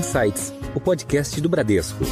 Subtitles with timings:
[0.00, 2.02] Insights, o podcast do Bradesco.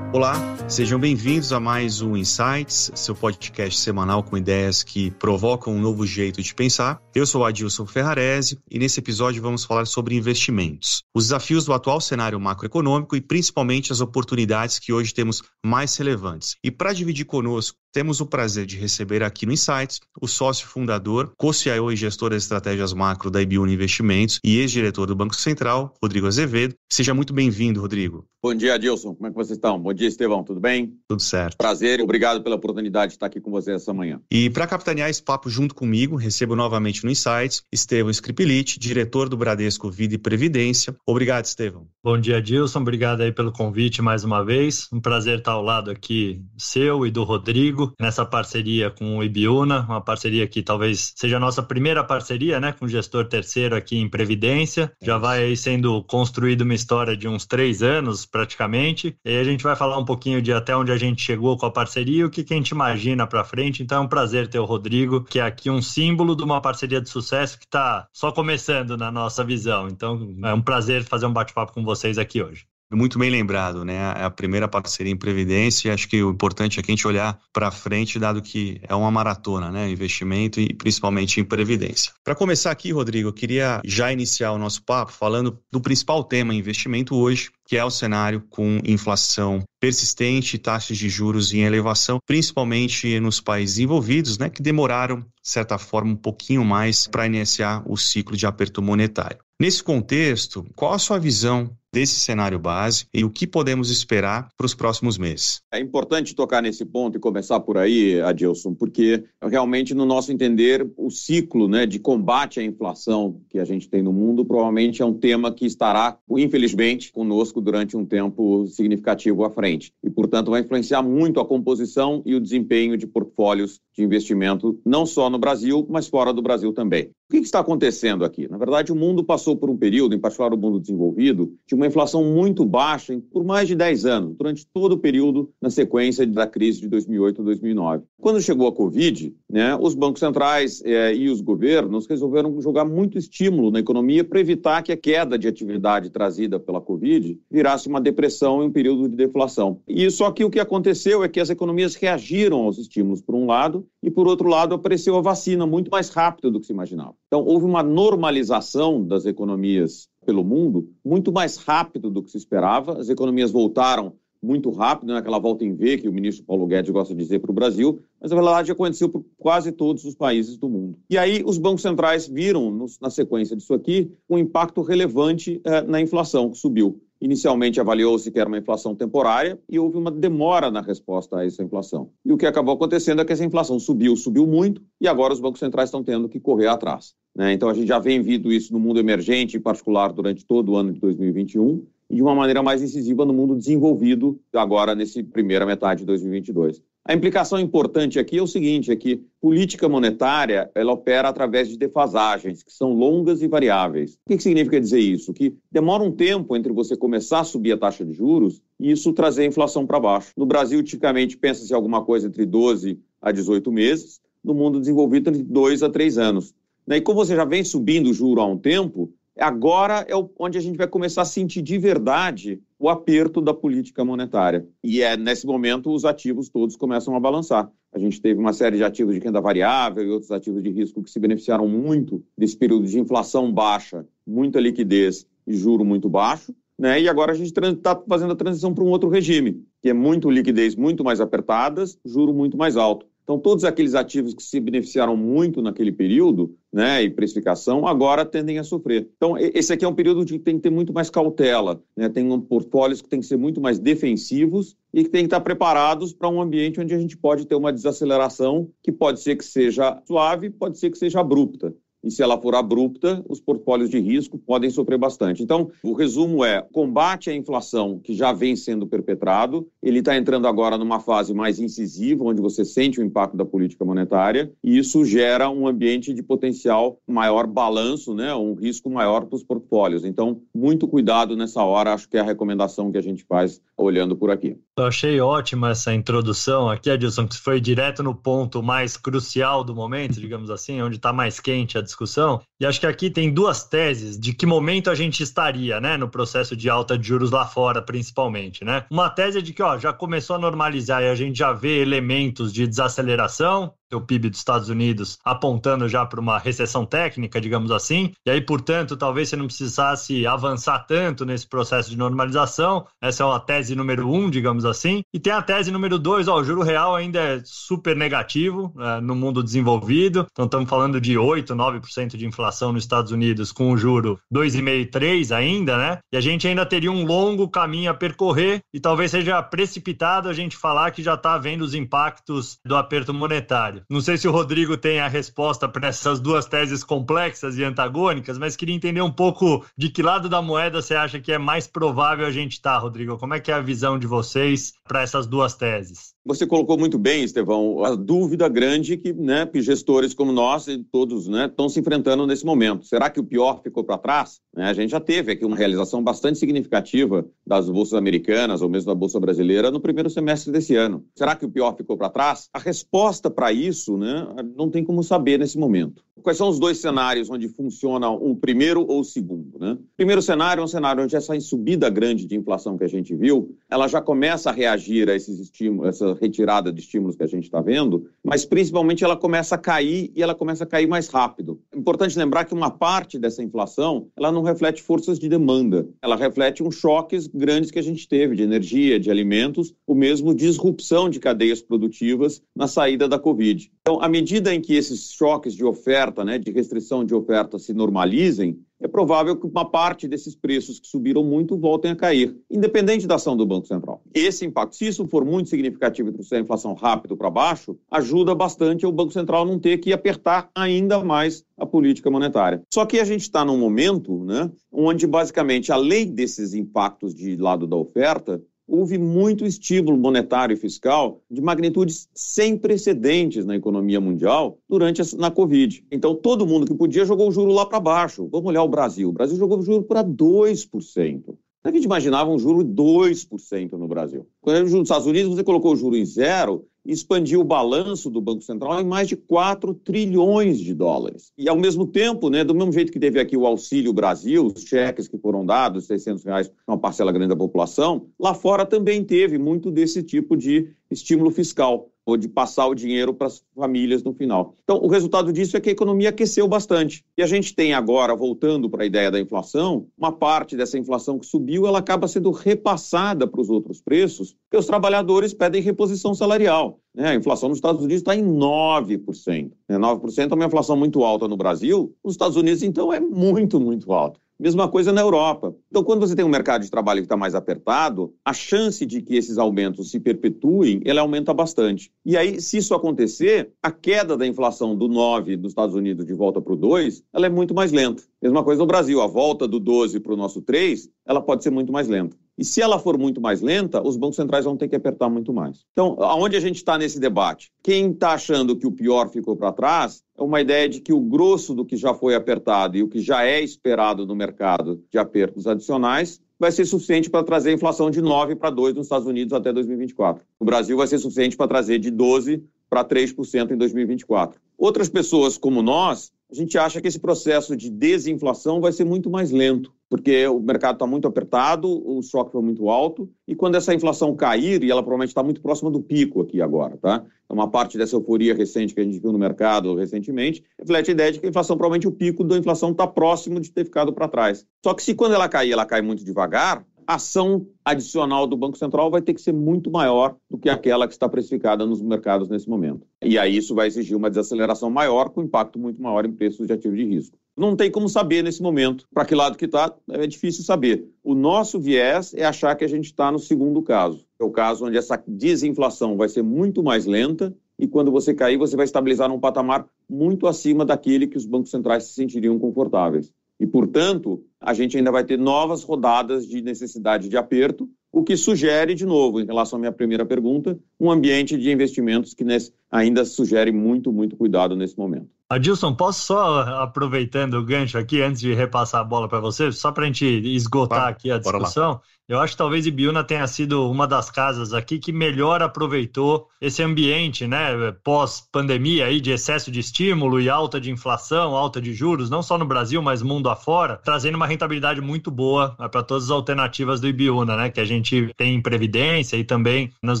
[0.12, 5.80] Olá, Sejam bem-vindos a mais um Insights, seu podcast semanal com ideias que provocam um
[5.80, 7.00] novo jeito de pensar.
[7.14, 12.00] Eu sou Adilson Ferrarese e nesse episódio vamos falar sobre investimentos, os desafios do atual
[12.00, 16.56] cenário macroeconômico e principalmente as oportunidades que hoje temos mais relevantes.
[16.64, 21.32] E para dividir conosco temos o prazer de receber aqui no Insights o sócio fundador,
[21.34, 26.26] co-CIO e gestor das estratégias macro da Ibiúna Investimentos e ex-diretor do Banco Central, Rodrigo
[26.26, 26.74] Azevedo.
[26.92, 28.26] Seja muito bem-vindo, Rodrigo.
[28.42, 29.14] Bom dia, Adilson.
[29.14, 29.80] Como é que vocês estão?
[29.80, 30.44] Bom dia, Estevão.
[30.44, 30.92] Tudo bem?
[31.08, 31.56] Tudo certo.
[31.56, 34.20] Prazer e obrigado pela oportunidade de estar aqui com vocês essa manhã.
[34.30, 39.36] E para capitanear esse papo junto comigo, recebo novamente no Insights Estevão Scripilite, diretor do
[39.36, 40.94] Bradesco Vida e Previdência.
[41.04, 41.88] Obrigado, Estevão.
[42.04, 42.78] Bom dia, Adilson.
[42.78, 44.86] Obrigado aí pelo convite mais uma vez.
[44.92, 49.80] Um prazer estar ao lado aqui seu e do Rodrigo nessa parceria com o Ibiúna,
[49.80, 53.96] uma parceria que talvez seja a nossa primeira parceria, né, com o gestor terceiro aqui
[53.96, 54.92] em Previdência.
[55.02, 59.76] Já vai sendo construída uma história de uns três anos, praticamente, e a gente vai
[59.76, 62.44] falar um pouquinho de até onde a gente chegou com a parceria e o que,
[62.44, 63.82] que a gente imagina para frente.
[63.82, 67.00] Então é um prazer ter o Rodrigo, que é aqui um símbolo de uma parceria
[67.00, 69.88] de sucesso que está só começando na nossa visão.
[69.88, 72.66] Então é um prazer fazer um bate-papo com vocês aqui hoje.
[72.92, 73.96] Muito bem lembrado, né?
[74.16, 75.92] É a primeira parceria em Previdência.
[75.92, 79.10] Acho que o importante é que a gente olhar para frente, dado que é uma
[79.10, 79.90] maratona, né?
[79.90, 82.12] Investimento e principalmente em Previdência.
[82.24, 86.54] Para começar aqui, Rodrigo, eu queria já iniciar o nosso papo falando do principal tema
[86.54, 93.18] investimento hoje, que é o cenário com inflação persistente, taxas de juros em elevação, principalmente
[93.20, 97.96] nos países envolvidos, né, que demoraram, de certa forma, um pouquinho mais para iniciar o
[97.96, 99.38] ciclo de aperto monetário.
[99.60, 104.66] Nesse contexto, qual a sua visão desse cenário base e o que podemos esperar para
[104.66, 105.62] os próximos meses?
[105.72, 110.86] É importante tocar nesse ponto e começar por aí, Adilson, porque realmente, no nosso entender,
[110.94, 115.06] o ciclo né, de combate à inflação que a gente tem no mundo provavelmente é
[115.06, 119.90] um tema que estará, infelizmente, conosco durante um tempo significativo à frente.
[120.04, 125.06] E, portanto, vai influenciar muito a composição e o desempenho de portfólios de investimento, não
[125.06, 127.10] só no Brasil, mas fora do Brasil também.
[127.28, 128.46] O que está acontecendo aqui?
[128.48, 131.85] Na verdade, o mundo passou por um período, em particular o mundo desenvolvido, de uma
[131.86, 136.46] inflação muito baixa por mais de 10 anos, durante todo o período na sequência da
[136.46, 138.04] crise de 2008 e 2009.
[138.20, 143.18] Quando chegou a Covid, né, os bancos centrais eh, e os governos resolveram jogar muito
[143.18, 148.00] estímulo na economia para evitar que a queda de atividade trazida pela Covid virasse uma
[148.00, 149.80] depressão em um período de deflação.
[149.86, 153.46] E só que o que aconteceu é que as economias reagiram aos estímulos, por um
[153.46, 157.14] lado, e por outro lado, apareceu a vacina muito mais rápido do que se imaginava.
[157.26, 162.98] Então, houve uma normalização das economias pelo mundo muito mais rápido do que se esperava.
[162.98, 164.14] As economias voltaram
[164.46, 167.50] muito rápido, naquela volta em V que o ministro Paulo Guedes gosta de dizer para
[167.50, 170.96] o Brasil, mas na verdade aconteceu por quase todos os países do mundo.
[171.10, 176.00] E aí os bancos centrais viram, na sequência disso aqui, um impacto relevante eh, na
[176.00, 177.00] inflação, que subiu.
[177.20, 181.62] Inicialmente avaliou-se que era uma inflação temporária e houve uma demora na resposta a essa
[181.62, 182.10] inflação.
[182.24, 185.40] E o que acabou acontecendo é que essa inflação subiu, subiu muito, e agora os
[185.40, 187.14] bancos centrais estão tendo que correr atrás.
[187.34, 187.52] Né?
[187.52, 190.76] Então a gente já vem vendo isso no mundo emergente, em particular durante todo o
[190.76, 196.00] ano de 2021, de uma maneira mais incisiva no mundo desenvolvido, agora nesse primeira metade
[196.00, 196.82] de 2022.
[197.08, 201.76] A implicação importante aqui é o seguinte, é que política monetária ela opera através de
[201.76, 204.18] defasagens, que são longas e variáveis.
[204.26, 205.32] O que significa dizer isso?
[205.32, 209.12] Que demora um tempo entre você começar a subir a taxa de juros e isso
[209.12, 210.32] trazer a inflação para baixo.
[210.36, 215.44] No Brasil, tipicamente, pensa-se alguma coisa entre 12 a 18 meses, no mundo desenvolvido, entre
[215.44, 216.52] 2 a 3 anos.
[216.88, 220.60] E como você já vem subindo o juro há um tempo, agora é onde a
[220.60, 224.66] gente vai começar a sentir de verdade o aperto da política monetária.
[224.82, 227.70] E é nesse momento os ativos todos começam a balançar.
[227.92, 231.02] A gente teve uma série de ativos de renda variável e outros ativos de risco
[231.02, 236.54] que se beneficiaram muito desse período de inflação baixa, muita liquidez e juro muito baixo.
[236.78, 237.00] Né?
[237.00, 240.30] E agora a gente está fazendo a transição para um outro regime, que é muito
[240.30, 243.06] liquidez muito mais apertadas, juro muito mais alto.
[243.26, 248.60] Então, todos aqueles ativos que se beneficiaram muito naquele período, né, e precificação, agora tendem
[248.60, 249.10] a sofrer.
[249.16, 252.30] Então, esse aqui é um período que tem que ter muito mais cautela, né, tem
[252.30, 256.12] um portfólios que tem que ser muito mais defensivos e que tem que estar preparados
[256.12, 260.00] para um ambiente onde a gente pode ter uma desaceleração que pode ser que seja
[260.06, 261.74] suave, pode ser que seja abrupta.
[262.06, 265.42] E se ela for abrupta, os portfólios de risco podem sofrer bastante.
[265.42, 270.46] Então, o resumo é: combate à inflação que já vem sendo perpetrado, ele está entrando
[270.46, 275.04] agora numa fase mais incisiva, onde você sente o impacto da política monetária, e isso
[275.04, 280.04] gera um ambiente de potencial maior balanço, né, um risco maior para os portfólios.
[280.04, 284.16] Então, muito cuidado nessa hora, acho que é a recomendação que a gente faz olhando
[284.16, 284.56] por aqui.
[284.78, 289.74] Eu achei ótima essa introdução aqui, Adilson, que foi direto no ponto mais crucial do
[289.74, 292.42] momento, digamos assim, onde está mais quente a discussão.
[292.60, 296.10] E acho que aqui tem duas teses de que momento a gente estaria, né, no
[296.10, 298.84] processo de alta de juros lá fora, principalmente, né?
[298.90, 301.80] Uma tese é de que, ó, já começou a normalizar e a gente já vê
[301.80, 307.70] elementos de desaceleração, o PIB dos Estados Unidos apontando já para uma recessão técnica, digamos
[307.70, 312.86] assim, e aí, portanto, talvez você não precisasse avançar tanto nesse processo de normalização.
[313.00, 315.02] Essa é uma tese número um, digamos assim.
[315.12, 319.00] E tem a tese número dois, ó, o juro real ainda é super negativo é,
[319.00, 320.26] no mundo desenvolvido.
[320.32, 324.90] Então, estamos falando de 8, 9% de inflação nos Estados Unidos, com o juro 2,5,
[324.90, 325.98] 3 ainda, né?
[326.12, 330.32] E a gente ainda teria um longo caminho a percorrer e talvez seja precipitado a
[330.32, 333.75] gente falar que já está vendo os impactos do aperto monetário.
[333.88, 338.38] Não sei se o Rodrigo tem a resposta para essas duas teses complexas e antagônicas,
[338.38, 341.66] mas queria entender um pouco de que lado da moeda você acha que é mais
[341.66, 343.18] provável a gente estar, tá, Rodrigo.
[343.18, 346.15] Como é que é a visão de vocês para essas duas teses?
[346.26, 350.78] Você colocou muito bem, Estevão, a dúvida grande que, né, que gestores como nós e
[350.78, 352.84] todos né, estão se enfrentando nesse momento.
[352.84, 354.40] Será que o pior ficou para trás?
[354.52, 358.88] Né, a gente já teve aqui uma realização bastante significativa das bolsas americanas ou mesmo
[358.88, 361.04] da bolsa brasileira no primeiro semestre desse ano.
[361.14, 362.48] Será que o pior ficou para trás?
[362.52, 364.26] A resposta para isso né,
[364.56, 366.02] não tem como saber nesse momento.
[366.22, 369.60] Quais são os dois cenários onde funciona o primeiro ou o segundo?
[369.60, 369.74] Né?
[369.74, 373.14] O primeiro cenário é um cenário onde essa subida grande de inflação que a gente
[373.14, 377.44] viu, ela já começa a reagir a esses estímulos, retirada de estímulos que a gente
[377.44, 381.60] está vendo, mas principalmente ela começa a cair e ela começa a cair mais rápido.
[381.74, 386.62] Importante lembrar que uma parte dessa inflação, ela não reflete forças de demanda, ela reflete
[386.62, 391.20] uns choques grandes que a gente teve de energia, de alimentos, o mesmo disrupção de
[391.20, 393.70] cadeias produtivas na saída da Covid.
[393.80, 397.72] Então, à medida em que esses choques de oferta, né, de restrição de oferta se
[397.72, 403.06] normalizem, é provável que uma parte desses preços que subiram muito voltem a cair, independente
[403.06, 404.02] da ação do Banco Central.
[404.14, 408.34] Esse impacto, se isso for muito significativo e trouxer a inflação rápido para baixo, ajuda
[408.34, 412.62] bastante o Banco Central não ter que apertar ainda mais a política monetária.
[412.72, 417.66] Só que a gente está num momento né, onde, basicamente, além desses impactos de lado
[417.66, 424.58] da oferta, houve muito estímulo monetário e fiscal de magnitudes sem precedentes na economia mundial
[424.68, 425.84] durante a, na Covid.
[425.90, 428.28] Então, todo mundo que podia jogou o juro lá para baixo.
[428.30, 429.08] Vamos olhar o Brasil.
[429.08, 431.36] O Brasil jogou o juro para 2%.
[431.62, 434.26] A gente imaginava um juro de 2% no Brasil.
[434.40, 437.44] Quando era o juro dos Estados Unidos, você colocou o juro em zero expandiu o
[437.44, 441.32] balanço do Banco Central em mais de 4 trilhões de dólares.
[441.36, 444.62] E, ao mesmo tempo, né, do mesmo jeito que teve aqui o Auxílio Brasil, os
[444.62, 449.04] cheques que foram dados, 600 reais para uma parcela grande da população, lá fora também
[449.04, 454.04] teve muito desse tipo de estímulo fiscal ou de passar o dinheiro para as famílias
[454.04, 454.54] no final.
[454.62, 457.04] Então, o resultado disso é que a economia aqueceu bastante.
[457.18, 461.18] E a gente tem agora, voltando para a ideia da inflação, uma parte dessa inflação
[461.18, 466.14] que subiu, ela acaba sendo repassada para os outros preços, porque os trabalhadores pedem reposição
[466.14, 466.78] salarial.
[466.94, 467.08] Né?
[467.08, 469.50] A inflação nos Estados Unidos está em 9%.
[469.68, 473.92] 9% é uma inflação muito alta no Brasil, nos Estados Unidos, então, é muito, muito
[473.92, 474.20] alta.
[474.38, 475.54] Mesma coisa na Europa.
[475.70, 479.00] Então, quando você tem um mercado de trabalho que está mais apertado, a chance de
[479.00, 481.90] que esses aumentos se perpetuem, ela aumenta bastante.
[482.04, 486.12] E aí, se isso acontecer, a queda da inflação do 9 dos Estados Unidos de
[486.12, 488.02] volta para o 2, ela é muito mais lenta.
[488.22, 491.50] Mesma coisa no Brasil, a volta do 12 para o nosso 3, ela pode ser
[491.50, 492.14] muito mais lenta.
[492.38, 495.32] E se ela for muito mais lenta, os bancos centrais vão ter que apertar muito
[495.32, 495.64] mais.
[495.72, 497.50] Então, aonde a gente está nesse debate?
[497.62, 501.00] Quem está achando que o pior ficou para trás é uma ideia de que o
[501.00, 504.98] grosso do que já foi apertado e o que já é esperado no mercado de
[504.98, 509.06] apertos adicionais vai ser suficiente para trazer a inflação de 9 para 2 nos Estados
[509.06, 510.22] Unidos até 2024.
[510.38, 514.38] O Brasil vai ser suficiente para trazer de 12 para 3% em 2024.
[514.58, 519.08] Outras pessoas como nós a gente acha que esse processo de desinflação vai ser muito
[519.08, 523.54] mais lento, porque o mercado está muito apertado, o choque foi muito alto, e quando
[523.54, 527.04] essa inflação cair, e ela provavelmente está muito próxima do pico aqui agora, tá?
[527.28, 530.92] É uma parte dessa euforia recente que a gente viu no mercado recentemente, reflete a
[530.92, 533.92] ideia de que a inflação, provavelmente o pico da inflação está próximo de ter ficado
[533.92, 534.46] para trás.
[534.64, 538.90] Só que se quando ela cair, ela cai muito devagar, ação adicional do Banco Central
[538.90, 542.48] vai ter que ser muito maior do que aquela que está precificada nos mercados nesse
[542.48, 542.86] momento.
[543.02, 546.52] E aí isso vai exigir uma desaceleração maior, com impacto muito maior em preços de
[546.52, 547.18] ativos de risco.
[547.36, 550.88] Não tem como saber nesse momento para que lado que está, é difícil saber.
[551.04, 554.06] O nosso viés é achar que a gente está no segundo caso.
[554.18, 558.36] É o caso onde essa desinflação vai ser muito mais lenta e quando você cair,
[558.36, 563.12] você vai estabilizar num patamar muito acima daquele que os bancos centrais se sentiriam confortáveis.
[563.38, 568.16] E, portanto, a gente ainda vai ter novas rodadas de necessidade de aperto, o que
[568.16, 572.24] sugere, de novo, em relação à minha primeira pergunta, um ambiente de investimentos que
[572.70, 575.15] ainda sugere muito, muito cuidado nesse momento.
[575.28, 579.72] Adilson, posso só, aproveitando o gancho aqui, antes de repassar a bola para você, só
[579.72, 583.86] para a gente esgotar aqui a discussão, eu acho que talvez Ibiúna tenha sido uma
[583.86, 590.20] das casas aqui que melhor aproveitou esse ambiente, né, pós-pandemia aí de excesso de estímulo
[590.20, 594.14] e alta de inflação, alta de juros, não só no Brasil, mas mundo afora, trazendo
[594.14, 598.12] uma rentabilidade muito boa né, para todas as alternativas do Ibiúna, né, que a gente
[598.16, 600.00] tem em previdência e também nos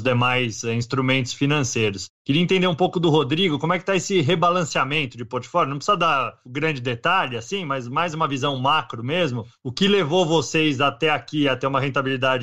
[0.00, 2.08] demais eh, instrumentos financeiros.
[2.24, 5.70] Queria entender um pouco do Rodrigo, como é que está esse rebalanceamento de portfólio?
[5.70, 9.44] Não precisa dar grande detalhe, assim, mas mais uma visão macro mesmo.
[9.62, 11.95] O que levou vocês até aqui a ter uma rentabilidade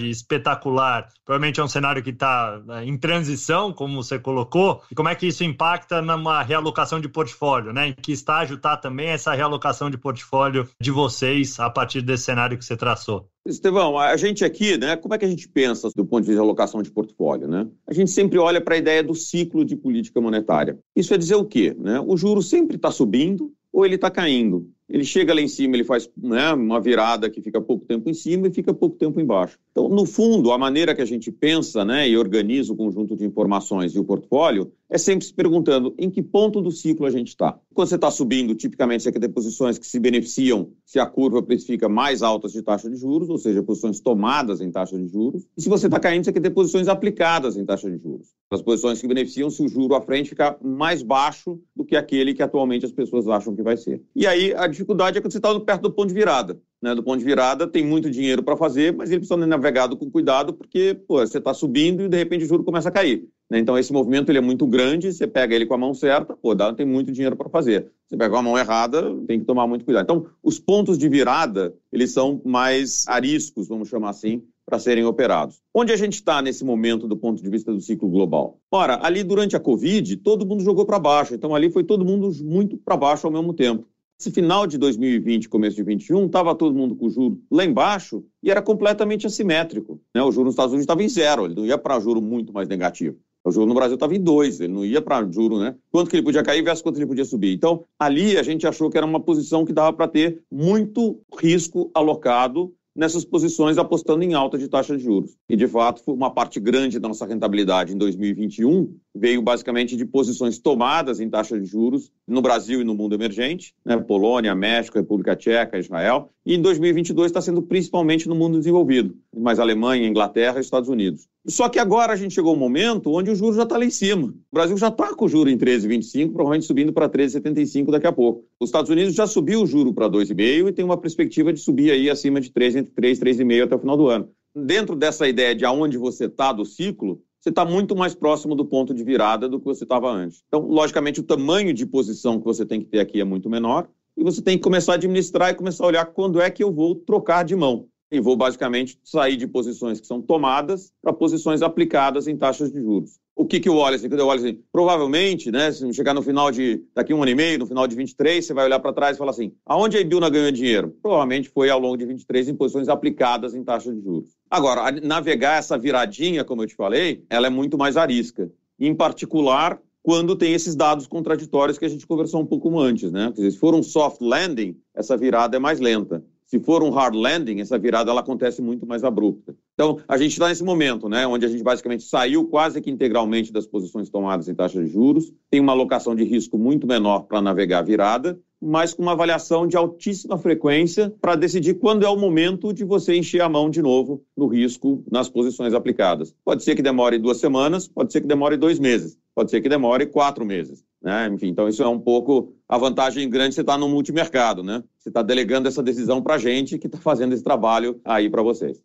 [0.09, 1.09] espetacular?
[1.25, 4.81] Provavelmente é um cenário que está né, em transição, como você colocou.
[4.91, 7.89] E como é que isso impacta numa realocação de portfólio, né?
[7.89, 12.57] Em que estágio está também essa realocação de portfólio de vocês a partir desse cenário
[12.57, 13.27] que você traçou?
[13.45, 16.41] Estevão, a gente aqui, né, como é que a gente pensa do ponto de vista
[16.41, 17.45] de alocação de portfólio?
[17.45, 17.67] Né?
[17.85, 20.79] A gente sempre olha para a ideia do ciclo de política monetária.
[20.95, 21.75] Isso é dizer o quê?
[21.77, 21.99] Né?
[21.99, 25.83] O juro sempre está subindo ou ele está caindo ele chega lá em cima, ele
[25.83, 29.57] faz né, uma virada que fica pouco tempo em cima e fica pouco tempo embaixo.
[29.73, 33.25] Então, no fundo, a maneira que a gente pensa né, e organiza o conjunto de
[33.25, 37.29] informações e o portfólio é sempre se perguntando em que ponto do ciclo a gente
[37.29, 37.57] está.
[37.73, 41.41] Quando você está subindo, tipicamente você quer ter posições que se beneficiam se a curva
[41.41, 45.47] precifica mais altas de taxa de juros, ou seja, posições tomadas em taxa de juros.
[45.57, 48.27] E se você está caindo, você quer ter posições aplicadas em taxa de juros.
[48.51, 52.35] As posições que beneficiam se o juro à frente ficar mais baixo do que aquele
[52.35, 54.03] que atualmente as pessoas acham que vai ser.
[54.15, 56.61] E aí a dificuldade é quando você está perto do ponto de virada.
[56.83, 56.93] Né?
[56.93, 60.11] Do ponto de virada, tem muito dinheiro para fazer, mas ele precisa ser navegado com
[60.11, 63.23] cuidado, porque pô, você está subindo e de repente o juro começa a cair.
[63.49, 63.57] Né?
[63.59, 66.53] Então, esse movimento ele é muito grande, você pega ele com a mão certa, pô,
[66.53, 67.89] dá, tem muito dinheiro para fazer.
[68.05, 70.03] Você pega com a mão errada, tem que tomar muito cuidado.
[70.03, 75.61] Então, os pontos de virada, eles são mais ariscos, vamos chamar assim, para serem operados.
[75.73, 78.59] Onde a gente está nesse momento do ponto de vista do ciclo global?
[78.69, 82.29] Ora, ali durante a Covid, todo mundo jogou para baixo, então ali foi todo mundo
[82.43, 83.85] muito para baixo ao mesmo tempo.
[84.19, 88.23] Esse final de 2020, começo de 2021, estava todo mundo com o juro lá embaixo
[88.41, 89.99] e era completamente assimétrico.
[90.15, 90.21] Né?
[90.23, 92.67] O juro nos Estados Unidos estava em zero, ele não ia para juro muito mais
[92.67, 93.17] negativo.
[93.45, 95.75] O juro no Brasil estava em dois, ele não ia para juro, né?
[95.91, 97.53] Quanto que ele podia cair versus quanto ele podia subir.
[97.53, 101.91] Então, ali a gente achou que era uma posição que dava para ter muito risco
[101.93, 105.35] alocado nessas posições apostando em alta de taxa de juros.
[105.49, 110.57] E, de fato, uma parte grande da nossa rentabilidade em 2021 veio basicamente de posições
[110.57, 113.95] tomadas em taxa de juros no Brasil e no mundo emergente, né?
[113.97, 119.59] Polônia, México, República Tcheca, Israel, e em 2022 está sendo principalmente no mundo desenvolvido, mais
[119.59, 121.27] Alemanha, Inglaterra e Estados Unidos.
[121.45, 123.85] Só que agora a gente chegou a um momento onde o juro já está lá
[123.85, 124.27] em cima.
[124.27, 128.11] O Brasil já está com o juro em 13,25, provavelmente subindo para 13,75 daqui a
[128.11, 128.45] pouco.
[128.59, 131.91] Os Estados Unidos já subiu o juro para 2,5 e tem uma perspectiva de subir
[131.91, 134.29] aí acima de 3, entre 3 e 3,5 até o final do ano.
[134.55, 138.63] Dentro dessa ideia de aonde você está do ciclo, você está muito mais próximo do
[138.63, 140.41] ponto de virada do que você estava antes.
[140.47, 143.89] Então, logicamente, o tamanho de posição que você tem que ter aqui é muito menor
[144.15, 146.71] e você tem que começar a administrar e começar a olhar quando é que eu
[146.71, 151.61] vou trocar de mão e vou basicamente sair de posições que são tomadas para posições
[151.61, 153.19] aplicadas em taxas de juros.
[153.35, 154.07] O que, que eu olho assim?
[154.07, 157.35] Quando eu olho assim, provavelmente, né, se chegar no final de, daqui um ano e
[157.35, 159.99] meio, no final de 23, você vai olhar para trás e falar assim, aonde a
[159.99, 160.95] Ibilna ganhou dinheiro?
[161.01, 164.31] Provavelmente foi ao longo de 23 em posições aplicadas em taxas de juros.
[164.53, 168.51] Agora, navegar essa viradinha, como eu te falei, ela é muito mais arisca.
[168.79, 173.31] Em particular, quando tem esses dados contraditórios que a gente conversou um pouco antes, né?
[173.33, 176.23] Dizer, se for um soft landing, essa virada é mais lenta.
[176.45, 179.55] Se for um hard landing, essa virada ela acontece muito mais abrupta.
[179.73, 183.51] Então, a gente está nesse momento, né, onde a gente basicamente saiu quase que integralmente
[183.51, 187.41] das posições tomadas em taxa de juros, tem uma alocação de risco muito menor para
[187.41, 192.17] navegar a virada, mas com uma avaliação de altíssima frequência para decidir quando é o
[192.17, 196.33] momento de você encher a mão de novo no risco nas posições aplicadas.
[196.45, 199.69] Pode ser que demore duas semanas, pode ser que demore dois meses, pode ser que
[199.69, 200.83] demore quatro meses.
[201.01, 201.29] Né?
[201.33, 204.63] Enfim, então isso é um pouco a vantagem grande de você estar tá no multimercado,
[204.63, 204.81] né?
[204.97, 208.41] Você está delegando essa decisão para a gente que está fazendo esse trabalho aí para
[208.41, 208.81] vocês.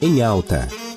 [0.00, 0.87] Em alta.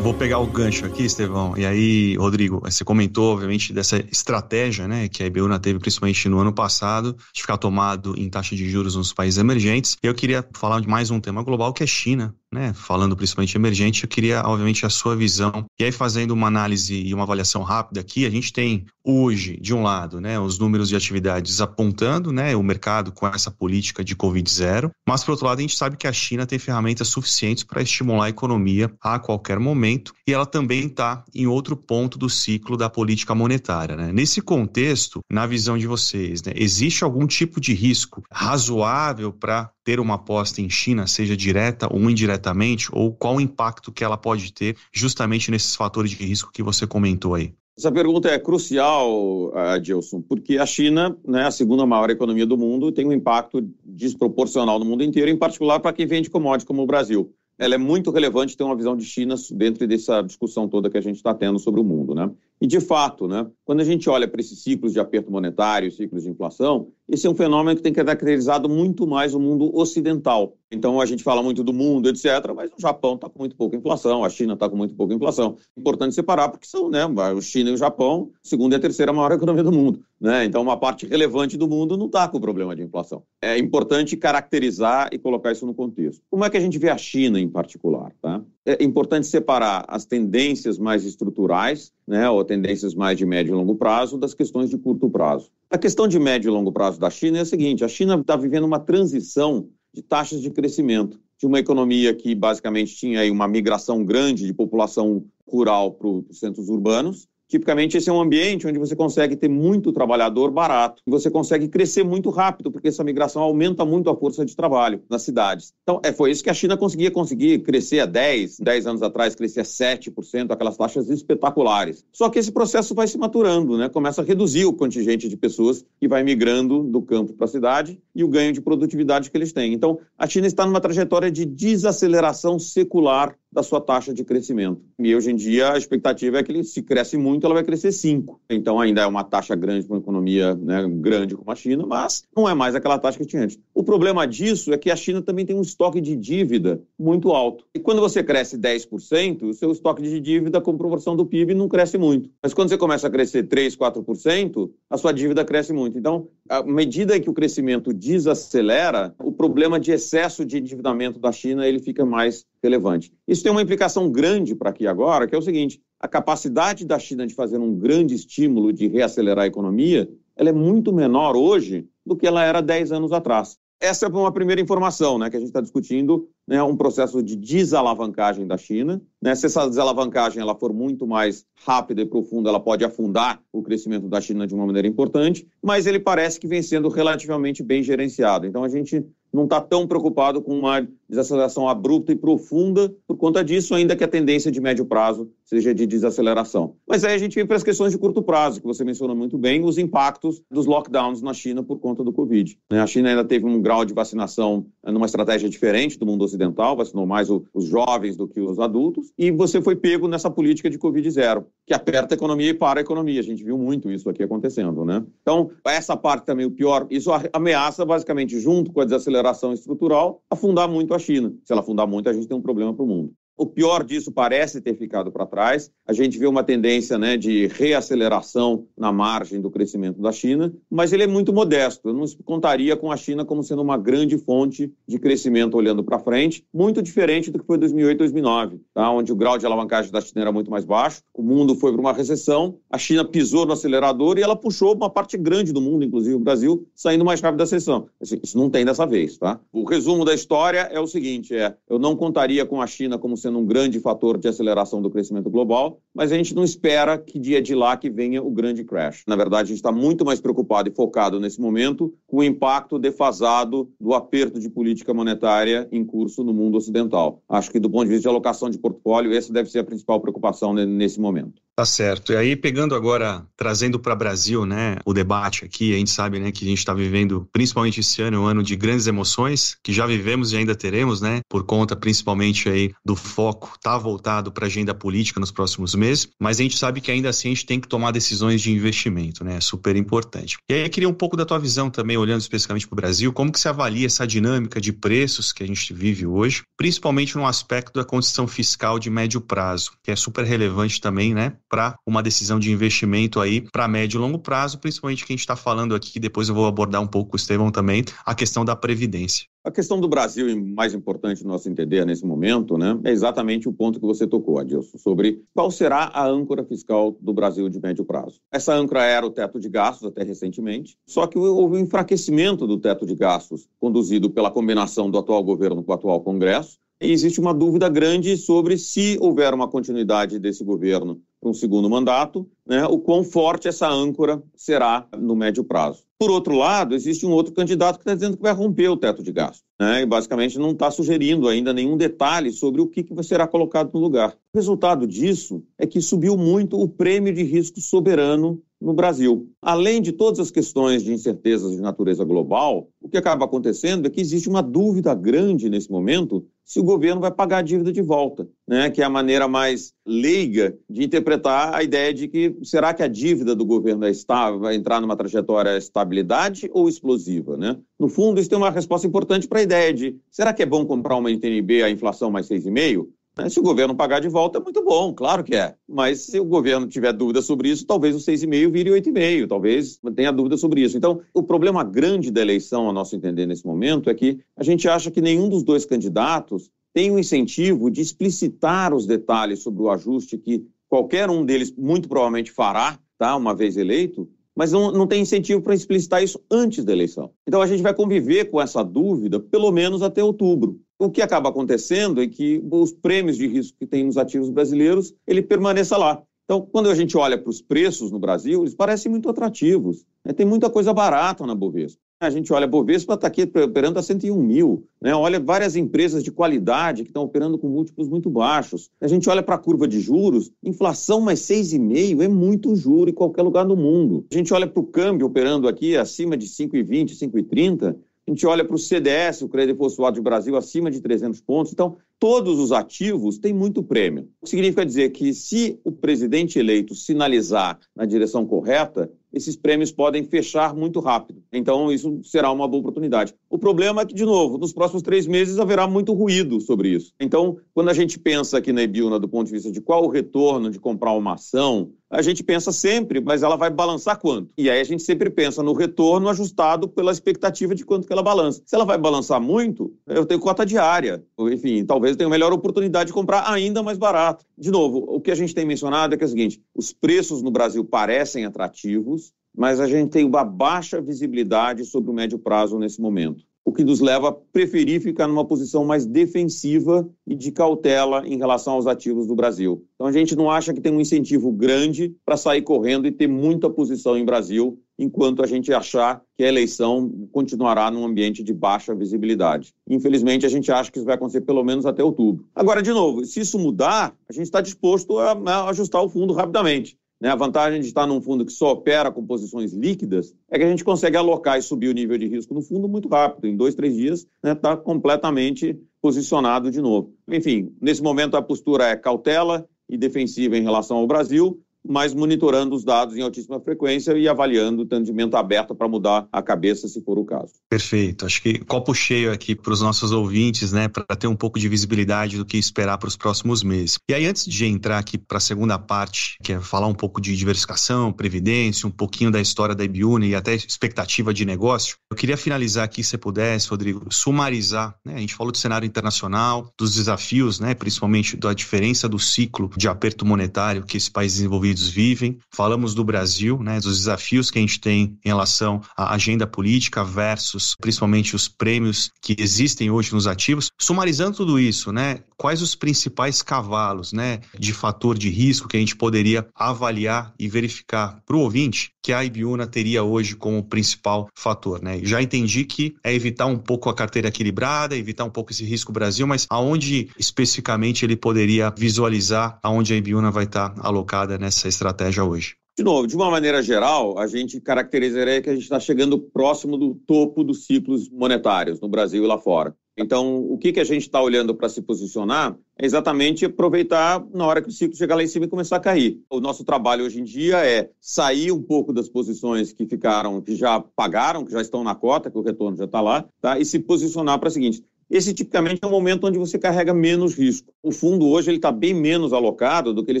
[0.02, 1.54] Vou pegar o gancho aqui, Estevão.
[1.58, 6.38] E aí, Rodrigo, você comentou, obviamente, dessa estratégia né, que a IBUNA teve, principalmente no
[6.38, 9.98] ano passado, de ficar tomado em taxa de juros nos países emergentes.
[10.02, 12.34] Eu queria falar de mais um tema global, que é China.
[12.52, 15.64] Né, falando principalmente emergente, eu queria, obviamente, a sua visão.
[15.78, 19.72] E aí, fazendo uma análise e uma avaliação rápida aqui, a gente tem hoje, de
[19.72, 24.14] um lado, né, os números de atividades apontando né, o mercado com essa política de
[24.16, 27.82] Covid-0, mas, por outro lado, a gente sabe que a China tem ferramentas suficientes para
[27.82, 32.76] estimular a economia a qualquer momento e ela também está em outro ponto do ciclo
[32.76, 33.96] da política monetária.
[33.96, 34.12] Né?
[34.12, 39.98] Nesse contexto, na visão de vocês, né, existe algum tipo de risco razoável para ter
[39.98, 44.52] uma aposta em China, seja direta ou indiretamente, ou qual o impacto que ela pode
[44.52, 47.52] ter justamente nesses fatores de risco que você comentou aí?
[47.76, 52.92] Essa pergunta é crucial, Adilson, porque a China, né, a segunda maior economia do mundo,
[52.92, 56.86] tem um impacto desproporcional no mundo inteiro, em particular para quem vende commodities como o
[56.86, 60.96] Brasil ela é muito relevante ter uma visão de China dentro dessa discussão toda que
[60.96, 62.30] a gente está tendo sobre o mundo, né?
[62.60, 66.24] E de fato, né, quando a gente olha para esses ciclos de aperto monetário, ciclos
[66.24, 70.54] de inflação, esse é um fenômeno que tem caracterizado muito mais o mundo ocidental.
[70.70, 73.76] Então a gente fala muito do mundo, etc., mas o Japão está com muito pouca
[73.76, 75.56] inflação, a China está com muito pouca inflação.
[75.76, 79.32] Importante separar porque são, né, o China e o Japão, segunda e a terceira maior
[79.32, 80.44] economia do mundo, né?
[80.44, 83.22] Então uma parte relevante do mundo não está com problema de inflação.
[83.42, 86.22] É importante caracterizar e colocar isso no contexto.
[86.30, 88.42] Como é que a gente vê a China em particular, tá?
[88.78, 93.74] É importante separar as tendências mais estruturais, né, ou tendências mais de médio e longo
[93.74, 95.50] prazo, das questões de curto prazo.
[95.68, 98.36] A questão de médio e longo prazo da China é a seguinte: a China está
[98.36, 104.04] vivendo uma transição de taxas de crescimento de uma economia que basicamente tinha uma migração
[104.04, 108.94] grande de população rural para os centros urbanos Tipicamente, esse é um ambiente onde você
[108.94, 113.84] consegue ter muito trabalhador barato e você consegue crescer muito rápido, porque essa migração aumenta
[113.84, 115.74] muito a força de trabalho nas cidades.
[115.82, 119.34] Então, é, foi isso que a China conseguia conseguir crescer a 10, 10 anos atrás,
[119.34, 122.04] crescer a 7%, aquelas taxas espetaculares.
[122.12, 123.88] Só que esse processo vai se maturando, né?
[123.88, 127.98] começa a reduzir o contingente de pessoas que vai migrando do campo para a cidade
[128.14, 129.74] e o ganho de produtividade que eles têm.
[129.74, 134.80] Então, a China está numa trajetória de desaceleração secular da sua taxa de crescimento.
[134.98, 137.92] E hoje em dia a expectativa é que ele, se cresce muito, ela vai crescer
[137.92, 138.40] 5.
[138.50, 142.22] Então ainda é uma taxa grande para uma economia né, grande como a China, mas
[142.36, 143.58] não é mais aquela taxa que tinha antes.
[143.74, 147.64] O problema disso é que a China também tem um estoque de dívida muito alto.
[147.74, 151.68] E quando você cresce 10%, o seu estoque de dívida com proporção do PIB não
[151.68, 152.30] cresce muito.
[152.42, 155.98] Mas quando você começa a crescer 3, 4%, a sua dívida cresce muito.
[155.98, 161.66] Então, à medida que o crescimento desacelera, o problema de excesso de endividamento da China
[161.66, 163.12] ele fica mais relevante.
[163.26, 166.98] Isso tem uma implicação grande para aqui agora, que é o seguinte: a capacidade da
[166.98, 171.86] China de fazer um grande estímulo de reacelerar a economia, ela é muito menor hoje
[172.04, 173.58] do que ela era 10 anos atrás.
[173.82, 177.34] Essa é uma primeira informação, né, que a gente está discutindo né, um processo de
[177.34, 179.00] desalavancagem da China.
[179.22, 179.34] Né?
[179.34, 184.06] Se essa desalavancagem ela for muito mais rápida e profunda, ela pode afundar o crescimento
[184.06, 188.46] da China de uma maneira importante, mas ele parece que vem sendo relativamente bem gerenciado.
[188.46, 193.42] Então a gente não está tão preocupado com uma desaceleração abrupta e profunda por conta
[193.42, 196.74] disso, ainda que a tendência de médio prazo seja de desaceleração.
[196.88, 199.36] Mas aí a gente vem para as questões de curto prazo, que você mencionou muito
[199.36, 202.56] bem, os impactos dos lockdowns na China por conta do Covid.
[202.70, 202.80] Né?
[202.80, 207.06] A China ainda teve um grau de vacinação numa estratégia diferente do mundo ocidental, vacinou
[207.06, 211.10] mais os jovens do que os adultos, e você foi pego nessa política de Covid
[211.10, 213.18] zero, que aperta a economia e para a economia.
[213.18, 214.84] A gente viu muito isso aqui acontecendo.
[214.84, 215.02] Né?
[215.22, 219.19] Então, essa parte também, o pior, isso ameaça basicamente, junto com a desaceleração
[219.52, 221.34] estrutural, afundar muito a China.
[221.44, 223.14] Se ela afundar muito, a gente tem um problema para o mundo.
[223.40, 225.72] O pior disso parece ter ficado para trás.
[225.86, 230.92] A gente vê uma tendência né, de reaceleração na margem do crescimento da China, mas
[230.92, 231.88] ele é muito modesto.
[231.88, 235.98] Eu não contaria com a China como sendo uma grande fonte de crescimento olhando para
[235.98, 238.90] frente, muito diferente do que foi 2008 2009, tá?
[238.90, 241.80] onde o grau de alavancagem da China era muito mais baixo, o mundo foi para
[241.80, 245.82] uma recessão, a China pisou no acelerador e ela puxou uma parte grande do mundo,
[245.82, 247.88] inclusive o Brasil, saindo mais rápido da recessão.
[248.02, 249.16] Isso não tem dessa vez.
[249.16, 249.40] Tá?
[249.50, 253.16] O resumo da história é o seguinte: é, eu não contaria com a China como
[253.16, 256.98] sendo sendo um grande fator de aceleração do crescimento global, mas a gente não espera
[256.98, 259.04] que dia de lá que venha o grande crash.
[259.06, 262.78] Na verdade, a gente está muito mais preocupado e focado nesse momento com o impacto
[262.78, 267.22] defasado do aperto de política monetária em curso no mundo ocidental.
[267.28, 270.00] Acho que do ponto de vista de alocação de portfólio, essa deve ser a principal
[270.00, 271.40] preocupação nesse momento.
[271.60, 272.14] Tá certo.
[272.14, 276.32] E aí, pegando agora, trazendo para Brasil, né, o debate aqui, a gente sabe, né,
[276.32, 279.84] que a gente está vivendo, principalmente esse ano, um ano de grandes emoções, que já
[279.84, 284.48] vivemos e ainda teremos, né, por conta principalmente aí do foco tá voltado para a
[284.48, 287.60] agenda política nos próximos meses, mas a gente sabe que ainda assim a gente tem
[287.60, 290.38] que tomar decisões de investimento, né, é super importante.
[290.50, 293.12] E aí eu queria um pouco da tua visão também, olhando especificamente para o Brasil,
[293.12, 297.26] como que se avalia essa dinâmica de preços que a gente vive hoje, principalmente no
[297.26, 302.02] aspecto da condição fiscal de médio prazo, que é super relevante também, né, para uma
[302.02, 305.74] decisão de investimento aí para médio e longo prazo, principalmente que a gente está falando
[305.74, 309.26] aqui, que depois eu vou abordar um pouco o Estevão também, a questão da previdência.
[309.42, 313.48] A questão do Brasil, e mais importante no nosso entender nesse momento, né, é exatamente
[313.48, 317.58] o ponto que você tocou, Adilson, sobre qual será a âncora fiscal do Brasil de
[317.58, 318.20] médio prazo.
[318.30, 322.58] Essa âncora era o teto de gastos até recentemente, só que houve um enfraquecimento do
[322.58, 327.20] teto de gastos conduzido pela combinação do atual governo com o atual Congresso, e existe
[327.20, 332.64] uma dúvida grande sobre se houver uma continuidade desse governo para um segundo mandato, né,
[332.66, 335.84] o quão forte essa âncora será no médio prazo.
[335.98, 339.02] Por outro lado, existe um outro candidato que está dizendo que vai romper o teto
[339.02, 339.44] de gasto.
[339.60, 343.70] Né, e basicamente não está sugerindo ainda nenhum detalhe sobre o que, que será colocado
[343.74, 344.16] no lugar.
[344.32, 349.28] O resultado disso é que subiu muito o prêmio de risco soberano no Brasil.
[349.42, 353.90] Além de todas as questões de incertezas de natureza global, o que acaba acontecendo é
[353.90, 357.80] que existe uma dúvida grande nesse momento se o governo vai pagar a dívida de
[357.80, 358.70] volta, né?
[358.70, 362.88] que é a maneira mais leiga de interpretar a ideia de que será que a
[362.88, 367.36] dívida do governo é estável, vai entrar numa trajetória estabilidade ou explosiva?
[367.36, 367.56] Né?
[367.78, 370.66] No fundo, isso tem uma resposta importante para a ideia de será que é bom
[370.66, 372.88] comprar uma NTNB a inflação mais 6,5%?
[373.20, 373.28] Né?
[373.28, 375.54] Se o governo pagar de volta, é muito bom, claro que é.
[375.68, 380.10] Mas se o governo tiver dúvida sobre isso, talvez o 6,5 vire 8,5, talvez tenha
[380.10, 380.76] dúvida sobre isso.
[380.76, 384.68] Então, o problema grande da eleição, a nosso entender nesse momento, é que a gente
[384.68, 389.70] acha que nenhum dos dois candidatos tem o incentivo de explicitar os detalhes sobre o
[389.70, 394.86] ajuste que qualquer um deles muito provavelmente fará, tá, uma vez eleito, mas não, não
[394.86, 397.10] tem incentivo para explicitar isso antes da eleição.
[397.26, 400.60] Então a gente vai conviver com essa dúvida pelo menos até outubro.
[400.80, 404.94] O que acaba acontecendo é que os prêmios de risco que tem nos ativos brasileiros,
[405.06, 406.02] ele permaneça lá.
[406.24, 409.84] Então, quando a gente olha para os preços no Brasil, eles parecem muito atrativos.
[410.02, 410.14] Né?
[410.14, 411.78] Tem muita coisa barata na Bovespa.
[412.00, 414.64] A gente olha a Bovespa está aqui operando a 101 mil.
[414.80, 414.94] Né?
[414.94, 418.70] Olha várias empresas de qualidade que estão operando com múltiplos muito baixos.
[418.80, 422.94] A gente olha para a curva de juros, inflação mais 6,5 é muito juro em
[422.94, 424.06] qualquer lugar do mundo.
[424.10, 428.44] A gente olha para o câmbio operando aqui acima de 5,20, 5,30 a gente olha
[428.44, 431.52] para o CDS, o Crédito Depositado de Brasil, acima de 300 pontos.
[431.52, 434.08] Então, todos os ativos têm muito prêmio.
[434.20, 439.70] O que significa dizer que, se o presidente eleito sinalizar na direção correta, esses prêmios
[439.70, 441.22] podem fechar muito rápido.
[441.32, 443.14] Então, isso será uma boa oportunidade.
[443.28, 446.92] O problema é que, de novo, nos próximos três meses haverá muito ruído sobre isso.
[446.98, 449.90] Então, quando a gente pensa aqui na Ebiuna do ponto de vista de qual o
[449.90, 454.30] retorno de comprar uma ação, a gente pensa sempre, mas ela vai balançar quanto?
[454.38, 458.02] E aí a gente sempre pensa no retorno ajustado pela expectativa de quanto que ela
[458.02, 458.40] balança.
[458.46, 461.04] Se ela vai balançar muito, eu tenho cota diária.
[461.18, 464.24] Enfim, talvez eu tenha melhor oportunidade de comprar ainda mais barato.
[464.38, 467.22] De novo, o que a gente tem mencionado é que é o seguinte: os preços
[467.22, 472.56] no Brasil parecem atrativos, mas a gente tem uma baixa visibilidade sobre o médio prazo
[472.56, 477.32] nesse momento o que nos leva a preferir ficar numa posição mais defensiva e de
[477.32, 479.66] cautela em relação aos ativos do Brasil.
[479.74, 483.08] Então a gente não acha que tem um incentivo grande para sair correndo e ter
[483.08, 488.32] muita posição em Brasil, enquanto a gente achar que a eleição continuará num ambiente de
[488.32, 489.52] baixa visibilidade.
[489.68, 492.24] Infelizmente, a gente acha que isso vai acontecer pelo menos até outubro.
[492.32, 496.78] Agora, de novo, se isso mudar, a gente está disposto a, ajustar o fundo rapidamente.
[497.00, 497.08] Né?
[497.08, 500.48] A vantagem de estar num fundo que só opera com posições líquidas é que a
[500.48, 503.26] gente consegue alocar e subir o nível de risco no fundo muito rápido.
[503.26, 506.92] Em dois, três dias, está né, tá completamente posicionado de novo.
[507.08, 512.54] Enfim, nesse momento a postura é cautela e defensiva em relação ao Brasil, mas monitorando
[512.54, 516.80] os dados em altíssima frequência e avaliando o atendimento aberto para mudar a cabeça, se
[516.82, 517.32] for o caso.
[517.48, 518.06] Perfeito.
[518.06, 521.48] Acho que copo cheio aqui para os nossos ouvintes, né, para ter um pouco de
[521.48, 523.78] visibilidade do que esperar para os próximos meses.
[523.88, 527.00] E aí, antes de entrar aqui para a segunda parte, que é falar um pouco
[527.00, 531.96] de diversificação, previdência, um pouquinho da história da Ibiune e até expectativa de negócio, eu
[531.96, 534.74] queria finalizar aqui, se pudesse, Rodrigo, sumarizar.
[534.84, 534.94] Né?
[534.94, 539.68] A gente falou do cenário internacional, dos desafios, né, principalmente da diferença do ciclo de
[539.68, 542.18] aperto monetário que esse país desenvolvido vivem.
[542.30, 546.84] Falamos do Brasil, né, dos desafios que a gente tem em relação à agenda política
[546.84, 550.50] versus principalmente os prêmios que existem hoje nos ativos.
[550.58, 555.60] Sumarizando tudo isso, né, quais os principais cavalos, né, de fator de risco que a
[555.60, 561.08] gente poderia avaliar e verificar para o ouvinte que a Ibiúna teria hoje como principal
[561.14, 561.80] fator, né?
[561.82, 565.72] Já entendi que é evitar um pouco a carteira equilibrada, evitar um pouco esse risco
[565.72, 571.48] Brasil, mas aonde especificamente ele poderia visualizar aonde a Ibiúna vai estar alocada nessa essa
[571.48, 572.36] estratégia hoje?
[572.56, 576.58] De novo, de uma maneira geral, a gente caracterizaria que a gente está chegando próximo
[576.58, 579.54] do topo dos ciclos monetários no Brasil e lá fora.
[579.80, 584.26] Então, o que, que a gente está olhando para se posicionar é exatamente aproveitar na
[584.26, 585.98] hora que o ciclo chegar lá em cima e começar a cair.
[586.10, 590.36] O nosso trabalho hoje em dia é sair um pouco das posições que ficaram, que
[590.36, 593.38] já pagaram, que já estão na cota, que o retorno já está lá, tá?
[593.38, 597.14] e se posicionar para o seguinte: esse tipicamente é um momento onde você carrega menos
[597.14, 597.52] risco.
[597.62, 600.00] O fundo hoje está bem menos alocado do que ele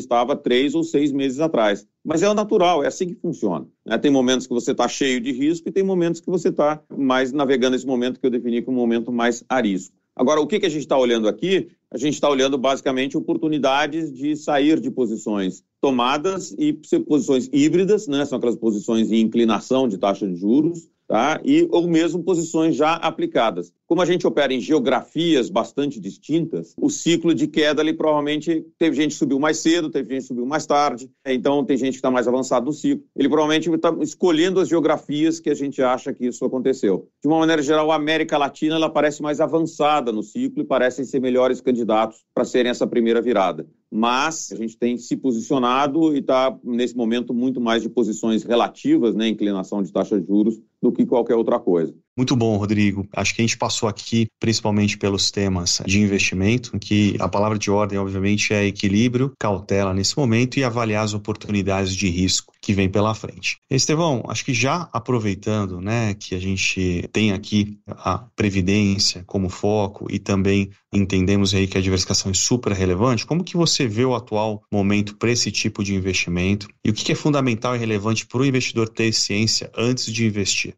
[0.00, 1.86] estava três ou seis meses atrás.
[2.04, 3.68] Mas é o natural, é assim que funciona.
[3.86, 3.96] Né?
[3.98, 7.32] Tem momentos que você está cheio de risco e tem momentos que você está mais
[7.32, 9.94] navegando esse momento que eu defini como momento mais a risco.
[10.16, 11.68] Agora, o que, que a gente está olhando aqui?
[11.90, 16.74] A gente está olhando basicamente oportunidades de sair de posições tomadas e
[17.06, 18.24] posições híbridas, né?
[18.26, 21.40] são aquelas posições em inclinação de taxa de juros, tá?
[21.44, 23.72] e ou mesmo posições já aplicadas.
[23.84, 28.94] Como a gente opera em geografias bastante distintas, o ciclo de queda ali provavelmente teve
[28.94, 31.98] gente que subiu mais cedo, teve gente que subiu mais tarde, então tem gente que
[31.98, 33.04] está mais avançado no ciclo.
[33.16, 37.08] Ele provavelmente está escolhendo as geografias que a gente acha que isso aconteceu.
[37.20, 41.04] De uma maneira geral, a América Latina ela parece mais avançada no ciclo e parecem
[41.04, 46.20] ser melhores candidatos para serem essa primeira virada mas a gente tem se posicionado e
[46.20, 50.92] está, nesse momento, muito mais de posições relativas, né, inclinação de taxa de juros, do
[50.92, 51.94] que qualquer outra coisa.
[52.16, 53.08] Muito bom, Rodrigo.
[53.14, 57.70] Acho que a gente passou aqui principalmente pelos temas de investimento, que a palavra de
[57.70, 62.90] ordem, obviamente, é equilíbrio, cautela nesse momento e avaliar as oportunidades de risco que vem
[62.90, 63.58] pela frente.
[63.70, 70.06] Estevão, acho que já aproveitando, né, que a gente tem aqui a previdência como foco
[70.10, 74.14] e também entendemos aí que a diversificação é super relevante, como que você vê o
[74.14, 78.40] atual momento para esse tipo de investimento e o que é fundamental e relevante para
[78.40, 80.69] o investidor ter ciência antes de investir?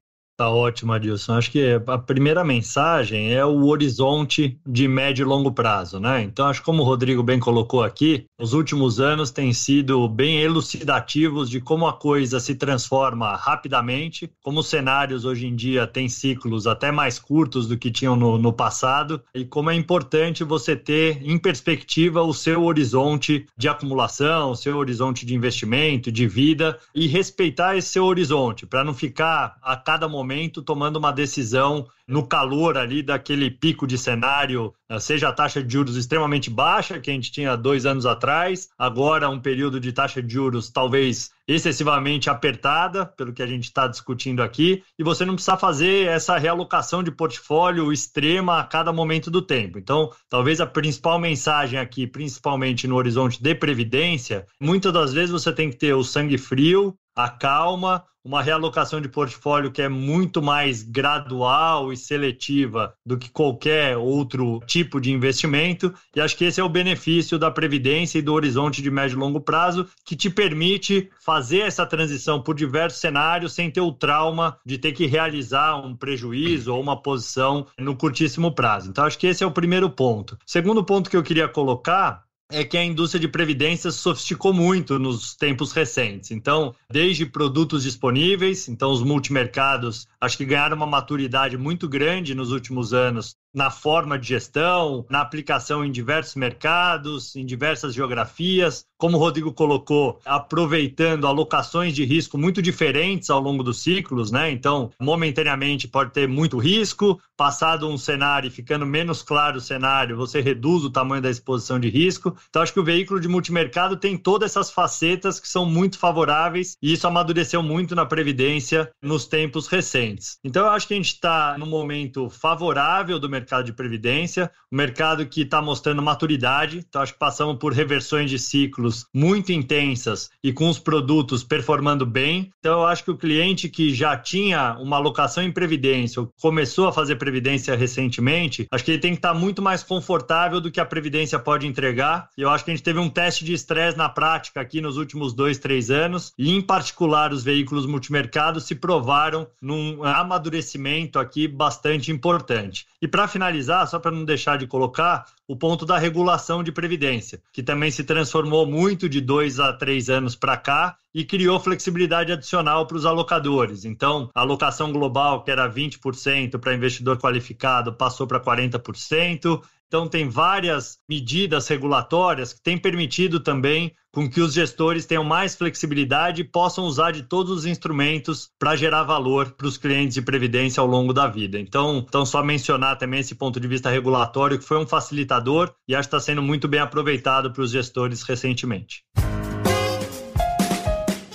[0.42, 1.34] Tá ótimo, Adilson.
[1.34, 6.20] Acho que a primeira mensagem é o horizonte de médio e longo prazo, né?
[6.20, 10.40] Então, acho que como o Rodrigo bem colocou aqui, os últimos anos têm sido bem
[10.40, 16.08] elucidativos de como a coisa se transforma rapidamente, como os cenários hoje em dia têm
[16.08, 20.74] ciclos até mais curtos do que tinham no, no passado, e como é importante você
[20.74, 26.80] ter em perspectiva o seu horizonte de acumulação, o seu horizonte de investimento, de vida,
[26.92, 31.86] e respeitar esse seu horizonte, para não ficar a cada momento momento tomando uma decisão
[32.08, 36.98] no calor ali daquele pico de cenário, eh, seja a taxa de juros extremamente baixa,
[36.98, 41.30] que a gente tinha dois anos atrás, agora um período de taxa de juros talvez
[41.46, 46.38] excessivamente apertada, pelo que a gente está discutindo aqui, e você não precisa fazer essa
[46.38, 49.78] realocação de portfólio extrema a cada momento do tempo.
[49.78, 55.52] Então, talvez a principal mensagem aqui, principalmente no horizonte de previdência, muitas das vezes você
[55.52, 60.40] tem que ter o sangue frio, a calma, uma realocação de portfólio que é muito
[60.40, 65.92] mais gradual e seletiva do que qualquer outro tipo de investimento.
[66.14, 69.18] E acho que esse é o benefício da previdência e do horizonte de médio e
[69.18, 74.56] longo prazo, que te permite fazer essa transição por diversos cenários sem ter o trauma
[74.64, 78.90] de ter que realizar um prejuízo ou uma posição no curtíssimo prazo.
[78.90, 80.38] Então, acho que esse é o primeiro ponto.
[80.46, 85.34] Segundo ponto que eu queria colocar é que a indústria de previdência sofisticou muito nos
[85.34, 86.30] tempos recentes.
[86.30, 92.52] Então, desde produtos disponíveis, então os multimercados acho que ganharam uma maturidade muito grande nos
[92.52, 98.86] últimos anos na forma de gestão, na aplicação em diversos mercados, em diversas geografias.
[98.96, 104.50] Como o Rodrigo colocou, aproveitando alocações de risco muito diferentes ao longo dos ciclos, né?
[104.50, 110.16] Então, momentaneamente pode ter muito risco, passado um cenário e ficando menos claro o cenário,
[110.16, 112.34] você reduz o tamanho da exposição de risco.
[112.48, 116.76] Então, acho que o veículo de multimercado tem todas essas facetas que são muito favoráveis
[116.82, 120.38] e isso amadureceu muito na Previdência nos tempos recentes.
[120.44, 124.76] Então, eu acho que a gente está num momento favorável do mercado de previdência, um
[124.76, 126.84] mercado que está mostrando maturidade.
[126.88, 132.04] Então, acho que passamos por reversões de ciclos muito intensas e com os produtos performando
[132.04, 132.50] bem.
[132.58, 136.88] Então, eu acho que o cliente que já tinha uma alocação em previdência ou começou
[136.88, 140.70] a fazer previdência recentemente, acho que ele tem que estar tá muito mais confortável do
[140.70, 142.28] que a previdência pode entregar.
[142.36, 144.96] E eu acho que a gente teve um teste de estresse na prática aqui nos
[144.96, 151.46] últimos dois, três anos, e em particular os veículos multimercados se provaram num amadurecimento aqui
[151.46, 152.86] bastante importante.
[153.00, 157.42] E para finalizar, só para não deixar de colocar, o ponto da regulação de previdência,
[157.52, 162.32] que também se transformou muito de dois a três anos para cá e criou flexibilidade
[162.32, 163.84] adicional para os alocadores.
[163.84, 169.62] Então, a alocação global, que era 20% para investidor qualificado, passou para 40%.
[169.92, 175.54] Então, tem várias medidas regulatórias que têm permitido também com que os gestores tenham mais
[175.54, 180.22] flexibilidade e possam usar de todos os instrumentos para gerar valor para os clientes de
[180.22, 181.60] previdência ao longo da vida.
[181.60, 185.94] Então, então, só mencionar também esse ponto de vista regulatório, que foi um facilitador e
[185.94, 189.04] acho que está sendo muito bem aproveitado para os gestores recentemente.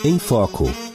[0.04, 0.87] Em Foco.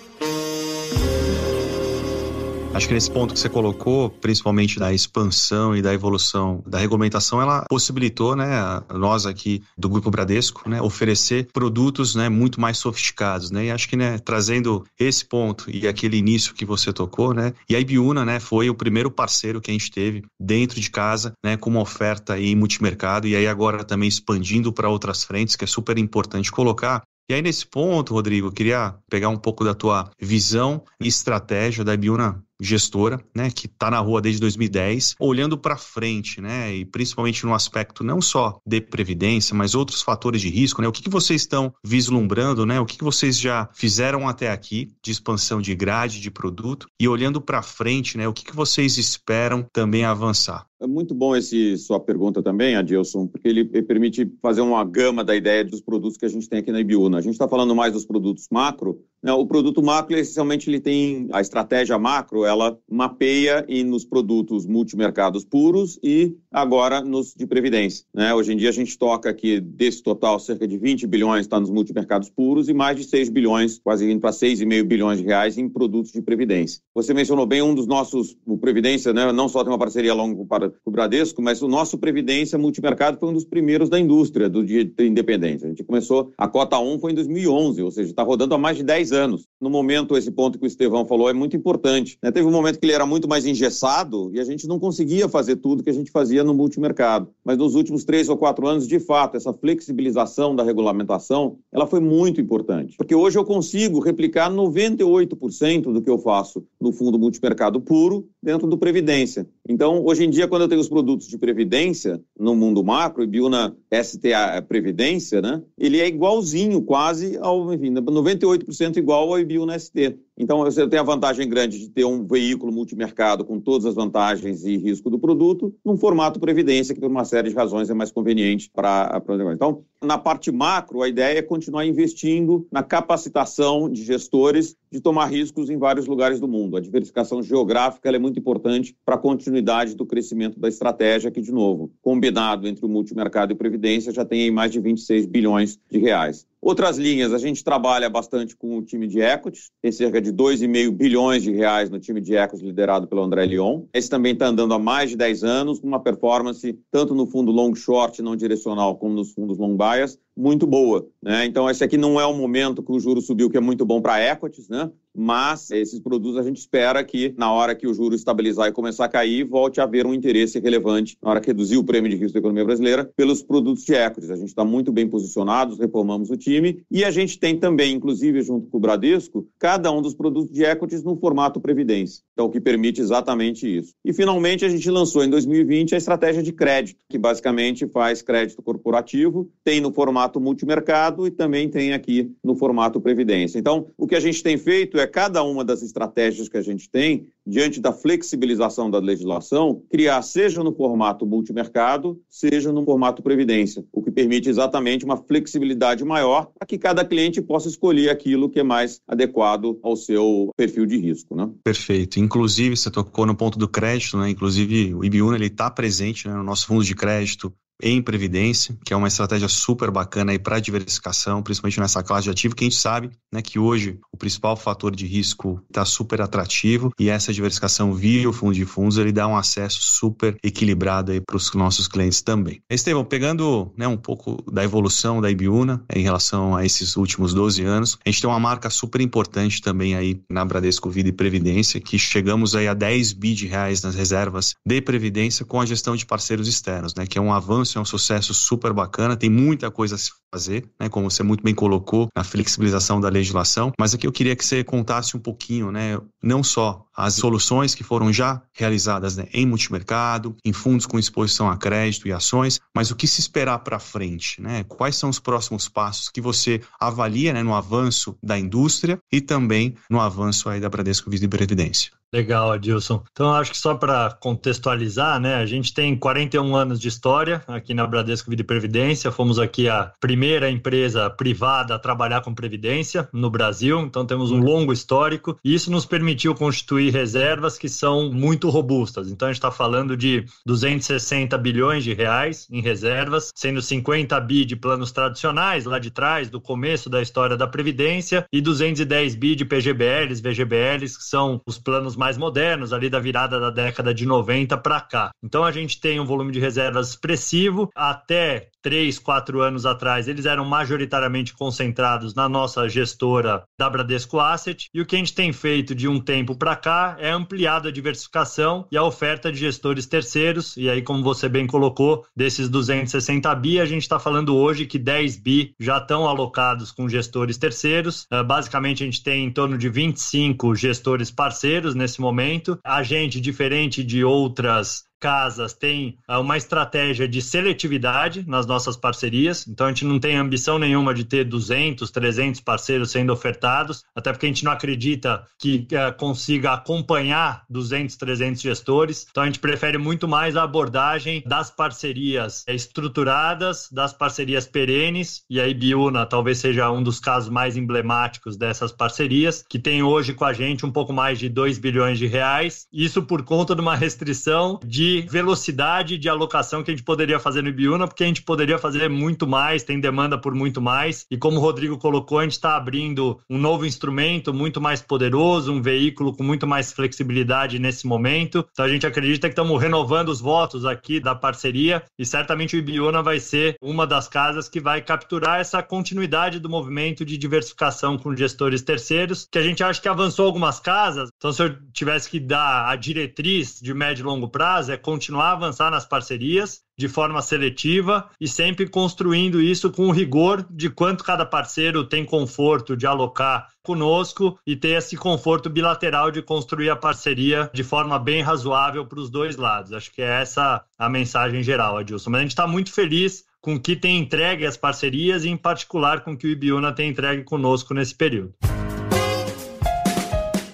[2.75, 7.41] Acho que nesse ponto que você colocou, principalmente da expansão e da evolução da regulamentação,
[7.41, 8.47] ela possibilitou, né,
[8.95, 13.87] nós aqui do Grupo Bradesco, né, oferecer produtos, né, muito mais sofisticados, né, e acho
[13.87, 18.25] que, né, trazendo esse ponto e aquele início que você tocou, né, e a Ibiúna,
[18.25, 21.81] né, foi o primeiro parceiro que a gente teve dentro de casa, né, com uma
[21.83, 26.51] oferta aí multimercado e aí agora também expandindo para outras frentes, que é super importante
[26.51, 31.85] colocar, e aí, nesse ponto, Rodrigo, queria pegar um pouco da tua visão e estratégia
[31.85, 36.85] da Ibiúna gestora, né, que está na rua desde 2010, olhando para frente, né, e
[36.85, 41.03] principalmente no aspecto não só de previdência, mas outros fatores de risco, né, o que,
[41.03, 45.61] que vocês estão vislumbrando, né, o que, que vocês já fizeram até aqui de expansão
[45.61, 50.05] de grade de produto e olhando para frente, né, o que, que vocês esperam também
[50.05, 50.67] avançar?
[50.83, 55.37] É muito bom esse sua pergunta também, Adilson, porque ele permite fazer uma gama da
[55.37, 57.19] ideia dos produtos que a gente tem aqui na Ibiúna.
[57.19, 59.01] A gente está falando mais dos produtos macro.
[59.23, 59.33] Né?
[59.33, 65.45] O produto macro, essencialmente, ele tem a estratégia macro, ela mapeia e nos produtos multimercados
[65.45, 68.05] puros e agora nos de previdência.
[68.13, 68.35] Né?
[68.35, 71.71] Hoje em dia a gente toca aqui desse total cerca de 20 bilhões está nos
[71.71, 75.69] multimercados puros e mais de 6 bilhões, quase indo para 6,5 bilhões de reais em
[75.69, 76.83] produtos de previdência.
[76.93, 79.31] Você mencionou bem um dos nossos, o Previdência, né?
[79.31, 83.29] não só tem uma parceria longo para o Bradesco, mas o nosso Previdência Multimercado foi
[83.29, 85.67] um dos primeiros da indústria do dia de independência.
[85.67, 88.77] A gente começou, a cota 1 foi em 2011, ou seja, está rodando há mais
[88.77, 89.47] de 10 anos.
[89.61, 92.19] No momento, esse ponto que o Estevão falou é muito importante.
[92.23, 92.31] Né?
[92.31, 95.57] Teve um momento que ele era muito mais engessado e a gente não conseguia fazer
[95.57, 97.29] tudo que a gente fazia no multimercado.
[97.45, 102.01] Mas nos últimos três ou quatro anos, de fato, essa flexibilização da regulamentação, ela foi
[102.01, 102.97] muito importante.
[102.97, 108.67] Porque hoje eu consigo replicar 98% do que eu faço no fundo multimercado puro dentro
[108.67, 109.47] do Previdência.
[109.69, 113.27] Então, hoje em dia, quando eu tenho os produtos de Previdência no mundo macro, e
[113.27, 120.19] Biuna STA Previdência, né, ele é igualzinho quase ao, enfim, 98% igual ao Ibiuna ST.
[120.43, 124.65] Então, você tem a vantagem grande de ter um veículo multimercado com todas as vantagens
[124.65, 128.11] e risco do produto, num formato previdência, que por uma série de razões é mais
[128.11, 129.55] conveniente para o negócio.
[129.55, 135.27] Então, na parte macro, a ideia é continuar investindo na capacitação de gestores de tomar
[135.27, 136.77] riscos em vários lugares do mundo.
[136.77, 141.53] A diversificação geográfica é muito importante para a continuidade do crescimento da estratégia, que, de
[141.53, 146.45] novo, combinado entre o multimercado e previdência, já tem mais de 26 bilhões de reais.
[146.65, 150.93] Outras linhas, a gente trabalha bastante com o time de equities, tem cerca de 2,5
[150.93, 153.83] bilhões de reais no time de equities liderado pelo André Lyon.
[153.93, 157.51] Esse também está andando há mais de 10 anos, com uma performance tanto no fundo
[157.51, 161.05] long short não direcional como nos fundos long bias, muito boa.
[161.21, 161.47] Né?
[161.47, 164.01] Então, esse aqui não é o momento que o juro subiu, que é muito bom
[164.01, 164.89] para equities, né?
[165.15, 169.05] Mas esses produtos a gente espera que, na hora que o juro estabilizar e começar
[169.05, 172.17] a cair, volte a haver um interesse relevante, na hora que reduzir o prêmio de
[172.17, 174.31] risco da economia brasileira, pelos produtos de equities.
[174.31, 178.43] A gente está muito bem posicionados, reformamos o time, e a gente tem também, inclusive
[178.43, 182.51] junto com o Bradesco, cada um dos produtos de equities no formato Previdência, então o
[182.51, 183.95] que permite exatamente isso.
[184.05, 188.63] E, finalmente, a gente lançou em 2020 a estratégia de crédito, que basicamente faz crédito
[188.63, 193.59] corporativo, tem no formato multimercado e também tem aqui no formato Previdência.
[193.59, 196.63] Então, o que a gente tem feito é é cada uma das estratégias que a
[196.63, 203.23] gente tem, diante da flexibilização da legislação, criar, seja no formato multimercado, seja no formato
[203.23, 208.49] previdência, o que permite exatamente uma flexibilidade maior para que cada cliente possa escolher aquilo
[208.49, 211.35] que é mais adequado ao seu perfil de risco.
[211.35, 211.51] Né?
[211.65, 212.21] Perfeito.
[212.21, 214.31] Inclusive, você tocou no ponto do crédito, né?
[214.31, 218.97] inclusive o IBUNA está presente né, no nosso fundo de crédito, em previdência, que é
[218.97, 222.79] uma estratégia super bacana aí para diversificação, principalmente nessa classe de ativo, que a gente
[222.79, 227.93] sabe né, que hoje o principal fator de risco está super atrativo e essa diversificação
[227.93, 231.89] via o fundo de fundos ele dá um acesso super equilibrado aí para os nossos
[231.89, 232.63] clientes também.
[232.71, 237.65] Estevão, pegando né, um pouco da evolução da Ibiúna em relação a esses últimos 12
[237.65, 241.81] anos, a gente tem uma marca super importante também aí na Bradesco Vida e Previdência,
[241.81, 245.97] que chegamos aí a 10 bi de reais nas reservas de previdência com a gestão
[245.97, 249.31] de parceiros externos, né, que é um avanço isso é um sucesso super bacana, tem
[249.31, 253.73] muita coisa a se fazer, né, como você muito bem colocou, na flexibilização da legislação,
[253.79, 257.85] mas aqui eu queria que você contasse um pouquinho, né, não só as soluções que
[257.85, 262.91] foram já realizadas né, em multimercado, em fundos com exposição a crédito e ações, mas
[262.91, 264.65] o que se esperar para frente, né?
[264.65, 269.75] Quais são os próximos passos que você avalia né, no avanço da indústria e também
[269.89, 271.93] no avanço aí da Bradesco Vida e Previdência?
[272.15, 273.03] Legal, Adilson.
[273.11, 277.73] Então, acho que só para contextualizar, né, a gente tem 41 anos de história aqui
[277.73, 279.11] na Bradesco Vida e Previdência.
[279.11, 284.41] Fomos aqui a primeira empresa privada a trabalhar com previdência no Brasil, então temos um
[284.41, 289.09] longo histórico e isso nos permitiu constituir construir reservas que são muito robustas.
[289.09, 294.45] Então, a gente está falando de 260 bilhões de reais em reservas, sendo 50 bi
[294.45, 299.37] de planos tradicionais, lá de trás, do começo da história da Previdência, e 210 bi
[299.37, 304.07] de PGBLs, VGBLs, que são os planos mais modernos, ali da virada da década de
[304.07, 305.11] 90 para cá.
[305.23, 307.71] Então, a gente tem um volume de reservas expressivo.
[307.75, 314.69] Até três, quatro anos atrás, eles eram majoritariamente concentrados na nossa gestora da Bradesco Asset.
[314.73, 317.73] E o que a gente tem feito de um tempo para cá é ampliado a
[317.73, 320.57] diversificação e a oferta de gestores terceiros.
[320.57, 324.79] E aí, como você bem colocou, desses 260 bi, a gente está falando hoje que
[324.79, 328.07] 10 bi já estão alocados com gestores terceiros.
[328.13, 332.59] Uh, basicamente, a gente tem em torno de 25 gestores parceiros nesse momento.
[332.65, 339.49] A gente, diferente de outras casas têm ah, uma estratégia de seletividade nas nossas parcerias,
[339.49, 344.13] então a gente não tem ambição nenhuma de ter 200, 300 parceiros sendo ofertados, até
[344.13, 349.41] porque a gente não acredita que uh, consiga acompanhar 200, 300 gestores, então a gente
[349.41, 356.39] prefere muito mais a abordagem das parcerias estruturadas, das parcerias perenes, e aí Biuna talvez
[356.39, 360.71] seja um dos casos mais emblemáticos dessas parcerias, que tem hoje com a gente um
[360.71, 365.97] pouco mais de 2 bilhões de reais, isso por conta de uma restrição de velocidade
[365.97, 369.27] de alocação que a gente poderia fazer no Ibiúna, porque a gente poderia fazer muito
[369.27, 371.07] mais, tem demanda por muito mais.
[371.11, 375.53] E como o Rodrigo colocou, a gente está abrindo um novo instrumento muito mais poderoso,
[375.53, 378.47] um veículo com muito mais flexibilidade nesse momento.
[378.53, 382.59] Então a gente acredita que estamos renovando os votos aqui da parceria e certamente o
[382.59, 387.97] Ibiúna vai ser uma das casas que vai capturar essa continuidade do movimento de diversificação
[387.97, 391.11] com gestores terceiros, que a gente acha que avançou algumas casas.
[391.17, 395.31] Então, se eu tivesse que dar a diretriz de médio e longo prazo, é continuar
[395.31, 400.69] a avançar nas parcerias de forma seletiva e sempre construindo isso com o rigor de
[400.69, 406.71] quanto cada parceiro tem conforto de alocar conosco e ter esse conforto bilateral de construir
[406.71, 409.73] a parceria de forma bem razoável para os dois lados.
[409.73, 412.11] Acho que é essa a mensagem geral, Adilson.
[412.11, 415.37] Mas a gente está muito feliz com o que tem entregue as parcerias e, em
[415.37, 418.35] particular, com o que o Ibiúna tem entregue conosco nesse período.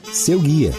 [0.04, 0.72] Seu guia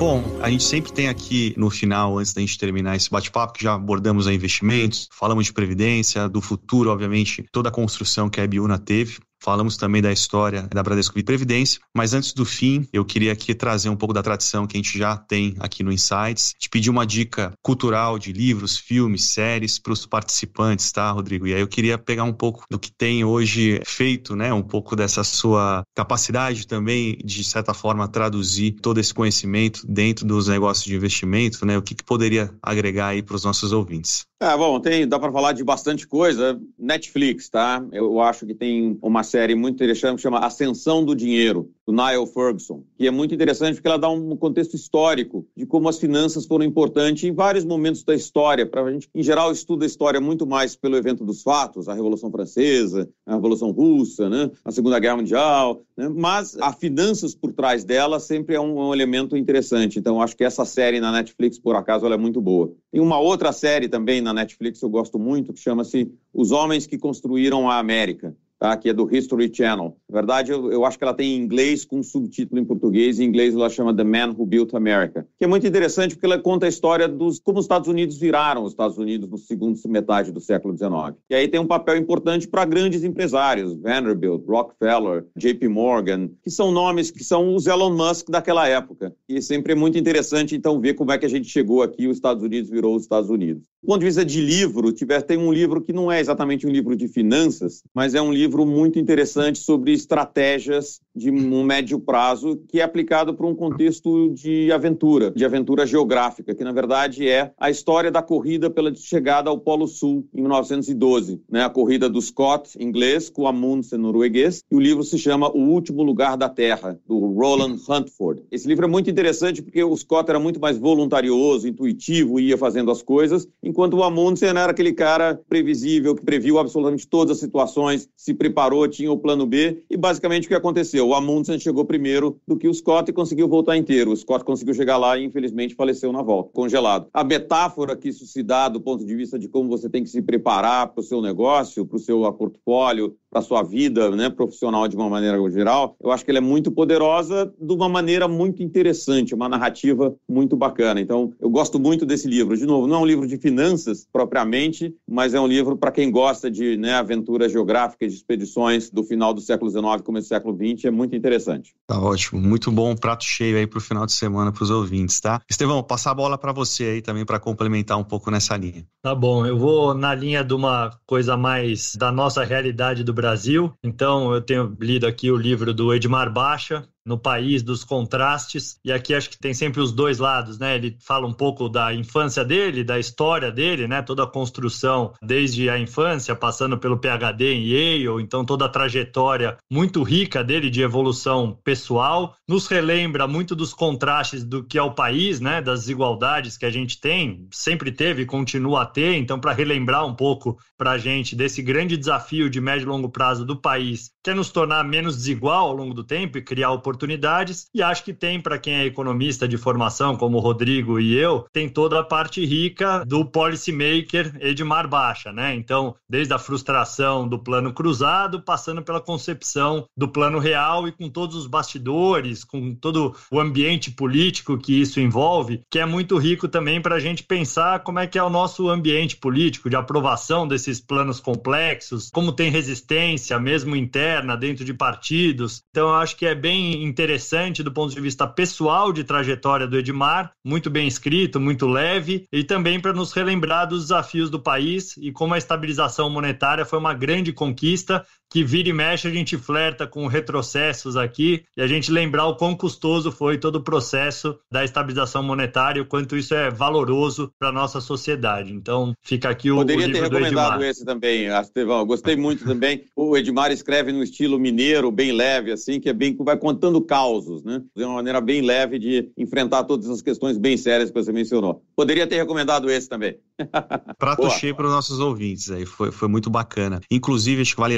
[0.00, 3.62] Bom, a gente sempre tem aqui no final, antes da gente terminar esse bate-papo, que
[3.62, 8.78] já abordamos investimentos, falamos de previdência, do futuro, obviamente, toda a construção que a Biuna
[8.78, 9.18] teve.
[9.42, 13.54] Falamos também da história da Bradesco de Previdência, mas antes do fim, eu queria aqui
[13.54, 16.90] trazer um pouco da tradição que a gente já tem aqui no Insights, te pedir
[16.90, 21.46] uma dica cultural de livros, filmes, séries para os participantes, tá, Rodrigo?
[21.46, 24.94] E aí eu queria pegar um pouco do que tem hoje feito, né, um pouco
[24.94, 30.94] dessa sua capacidade também de certa forma traduzir todo esse conhecimento dentro dos negócios de
[30.94, 31.78] investimento, né?
[31.78, 34.29] O que, que poderia agregar aí para os nossos ouvintes?
[34.42, 36.58] É, bom, tem, dá para falar de bastante coisa.
[36.78, 37.84] Netflix, tá?
[37.92, 42.26] Eu acho que tem uma série muito interessante que chama Ascensão do Dinheiro, do Niall
[42.26, 46.46] Ferguson, que é muito interessante porque ela dá um contexto histórico de como as finanças
[46.46, 48.64] foram importantes em vários momentos da história.
[48.64, 51.92] Para a gente, em geral, estuda a história muito mais pelo evento dos fatos, a
[51.92, 54.50] Revolução Francesa, a Revolução Russa, né?
[54.64, 56.08] a Segunda Guerra Mundial, né?
[56.08, 59.98] mas a finanças por trás dela sempre é um, um elemento interessante.
[59.98, 62.72] Então, acho que essa série na Netflix, por acaso, ela é muito boa.
[62.90, 66.86] Tem uma outra série também na na Netflix eu gosto muito, que chama-se Os Homens
[66.86, 68.76] que Construíram a América tá?
[68.76, 69.96] que é do History Channel.
[70.08, 73.18] Na verdade, eu, eu acho que ela tem em inglês com subtítulo em português.
[73.18, 76.38] Em inglês ela chama The Man Who Built America, que é muito interessante porque ela
[76.38, 80.30] conta a história dos como os Estados Unidos viraram os Estados Unidos no segundo metade
[80.30, 81.16] do século XIX.
[81.28, 86.70] E aí tem um papel importante para grandes empresários, Vanderbilt, Rockefeller, JP Morgan, que são
[86.70, 89.14] nomes que são os Elon Musk daquela época.
[89.28, 92.16] E sempre é muito interessante, então, ver como é que a gente chegou aqui, os
[92.16, 93.62] Estados Unidos virou os Estados Unidos.
[93.82, 96.70] Do ponto de vista de livro, tiver, tem um livro que não é exatamente um
[96.70, 102.00] livro de finanças, mas é um livro livro muito interessante sobre estratégias de um médio
[102.00, 107.28] prazo que é aplicado para um contexto de aventura, de aventura geográfica, que na verdade
[107.28, 111.64] é a história da corrida pela chegada ao Polo Sul em 1912, né?
[111.64, 116.02] A corrida do Scott, inglês, com Amundsen, norueguês, e o livro se chama O Último
[116.02, 118.42] Lugar da Terra, do Roland Huntford.
[118.50, 122.90] Esse livro é muito interessante porque o Scott era muito mais voluntarioso, intuitivo, ia fazendo
[122.90, 128.08] as coisas, enquanto o Amundsen era aquele cara previsível que previu absolutamente todas as situações,
[128.16, 131.06] se preparou, tinha o plano B, e basicamente o que aconteceu?
[131.06, 134.12] O Amundsen chegou primeiro do que o Scott e conseguiu voltar inteiro.
[134.12, 137.06] O Scott conseguiu chegar lá e infelizmente faleceu na volta, congelado.
[137.12, 140.08] A metáfora que isso se dá do ponto de vista de como você tem que
[140.08, 144.28] se preparar para o seu negócio, para o seu portfólio, para a sua vida né,
[144.28, 148.26] profissional de uma maneira geral, eu acho que ela é muito poderosa de uma maneira
[148.26, 151.00] muito interessante, uma narrativa muito bacana.
[151.00, 152.56] Então, eu gosto muito desse livro.
[152.56, 156.10] De novo, não é um livro de finanças propriamente, mas é um livro para quem
[156.10, 160.56] gosta de né, aventuras geográficas, de expedições do final do século XIX, começo do século
[160.56, 161.74] XX, é muito interessante.
[161.86, 165.20] Tá ótimo, muito bom, prato cheio aí para o final de semana para os ouvintes,
[165.20, 165.40] tá?
[165.48, 168.84] Estevão, passar a bola para você aí também para complementar um pouco nessa linha.
[169.02, 173.72] Tá bom, eu vou na linha de uma coisa mais da nossa realidade do Brasil.
[173.82, 178.78] Então, eu tenho lido aqui o livro do Edmar Baixa, no país dos contrastes.
[178.84, 180.76] E aqui acho que tem sempre os dois lados, né?
[180.76, 184.02] Ele fala um pouco da infância dele, da história dele, né?
[184.02, 189.56] Toda a construção desde a infância, passando pelo PhD em Yale, então toda a trajetória
[189.70, 192.36] muito rica dele de evolução pessoal.
[192.48, 195.60] Nos relembra muito dos contrastes do que é o país, né?
[195.60, 199.16] Das desigualdades que a gente tem, sempre teve e continua a ter.
[199.16, 203.08] Então, para relembrar um pouco para a gente desse grande desafio de médio e longo
[203.08, 206.70] prazo do país, que é nos tornar menos desigual ao longo do tempo e criar
[206.70, 207.66] oportunidades oportunidades.
[207.74, 211.46] E acho que tem, para quem é economista de formação, como o Rodrigo e eu,
[211.52, 215.54] tem toda a parte rica do policymaker Edmar Baixa, né?
[215.54, 221.08] Então, desde a frustração do plano cruzado, passando pela concepção do plano real e com
[221.08, 226.48] todos os bastidores, com todo o ambiente político que isso envolve, que é muito rico
[226.48, 230.46] também para a gente pensar como é que é o nosso ambiente político de aprovação
[230.46, 235.62] desses planos complexos, como tem resistência, mesmo interna, dentro de partidos.
[235.70, 239.78] Então, eu acho que é bem interessante do ponto de vista pessoal de trajetória do
[239.78, 244.96] Edmar, muito bem escrito, muito leve, e também para nos relembrar dos desafios do país
[244.96, 249.36] e como a estabilização monetária foi uma grande conquista que vira e mexe a gente
[249.36, 254.38] flerta com retrocessos aqui e a gente lembrar o quão custoso foi todo o processo
[254.50, 258.52] da estabilização monetária, o quanto isso é valoroso para a nossa sociedade.
[258.52, 261.84] Então, fica aqui o Poderia o livro ter recomendado esse também, Estevão.
[261.84, 262.84] Gostei muito também.
[262.94, 267.42] O Edmar escreve no estilo mineiro, bem leve, assim, que é bem vai contando causos,
[267.42, 267.62] né?
[267.74, 271.64] De uma maneira bem leve de enfrentar todas as questões bem sérias que você mencionou.
[271.74, 273.18] Poderia ter recomendado esse também.
[273.98, 274.30] Prato Boa.
[274.30, 276.80] cheio para os nossos ouvintes aí, foi, foi muito bacana.
[276.90, 277.76] Inclusive, acho que vale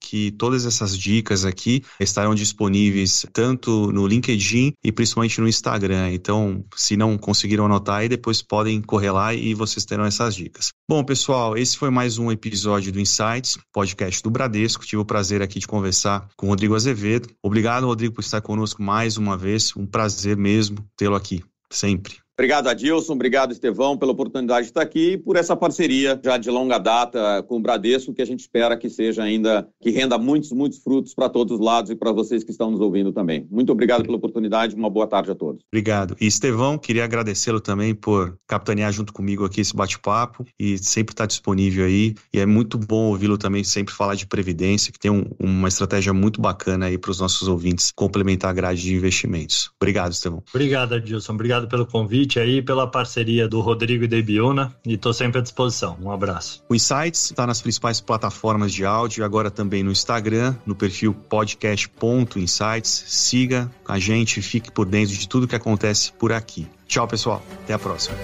[0.00, 6.12] que todas essas dicas aqui estarão disponíveis tanto no LinkedIn e principalmente no Instagram.
[6.12, 10.70] Então, se não conseguiram anotar aí, depois podem correr lá e vocês terão essas dicas.
[10.88, 14.84] Bom, pessoal, esse foi mais um episódio do Insights, podcast do Bradesco.
[14.84, 17.28] Tive o prazer aqui de conversar com o Rodrigo Azevedo.
[17.42, 19.74] Obrigado, Rodrigo, por estar conosco mais uma vez.
[19.76, 22.16] Um prazer mesmo tê-lo aqui, sempre.
[22.42, 23.12] Obrigado, Adilson.
[23.12, 27.40] Obrigado, Estevão, pela oportunidade de estar aqui e por essa parceria já de longa data
[27.44, 31.14] com o Bradesco, que a gente espera que seja ainda, que renda muitos, muitos frutos
[31.14, 33.46] para todos os lados e para vocês que estão nos ouvindo também.
[33.48, 34.74] Muito obrigado pela oportunidade.
[34.74, 35.62] Uma boa tarde a todos.
[35.72, 36.16] Obrigado.
[36.20, 41.26] E, Estevão, queria agradecê-lo também por capitanear junto comigo aqui esse bate-papo e sempre estar
[41.26, 42.16] disponível aí.
[42.34, 46.12] E é muito bom ouvi-lo também sempre falar de previdência, que tem um, uma estratégia
[46.12, 49.70] muito bacana aí para os nossos ouvintes complementar a grade de investimentos.
[49.80, 50.42] Obrigado, Estevão.
[50.52, 51.34] Obrigado, Adilson.
[51.34, 55.38] Obrigado pelo convite convite aí, pela parceria do Rodrigo e da Ibiúna e estou sempre
[55.38, 55.96] à disposição.
[56.00, 56.62] Um abraço.
[56.68, 63.04] O Insights está nas principais plataformas de áudio, agora também no Instagram, no perfil podcast.insights.
[63.08, 66.66] Siga a gente, fique por dentro de tudo que acontece por aqui.
[66.86, 67.42] Tchau, pessoal.
[67.64, 68.16] Até a próxima.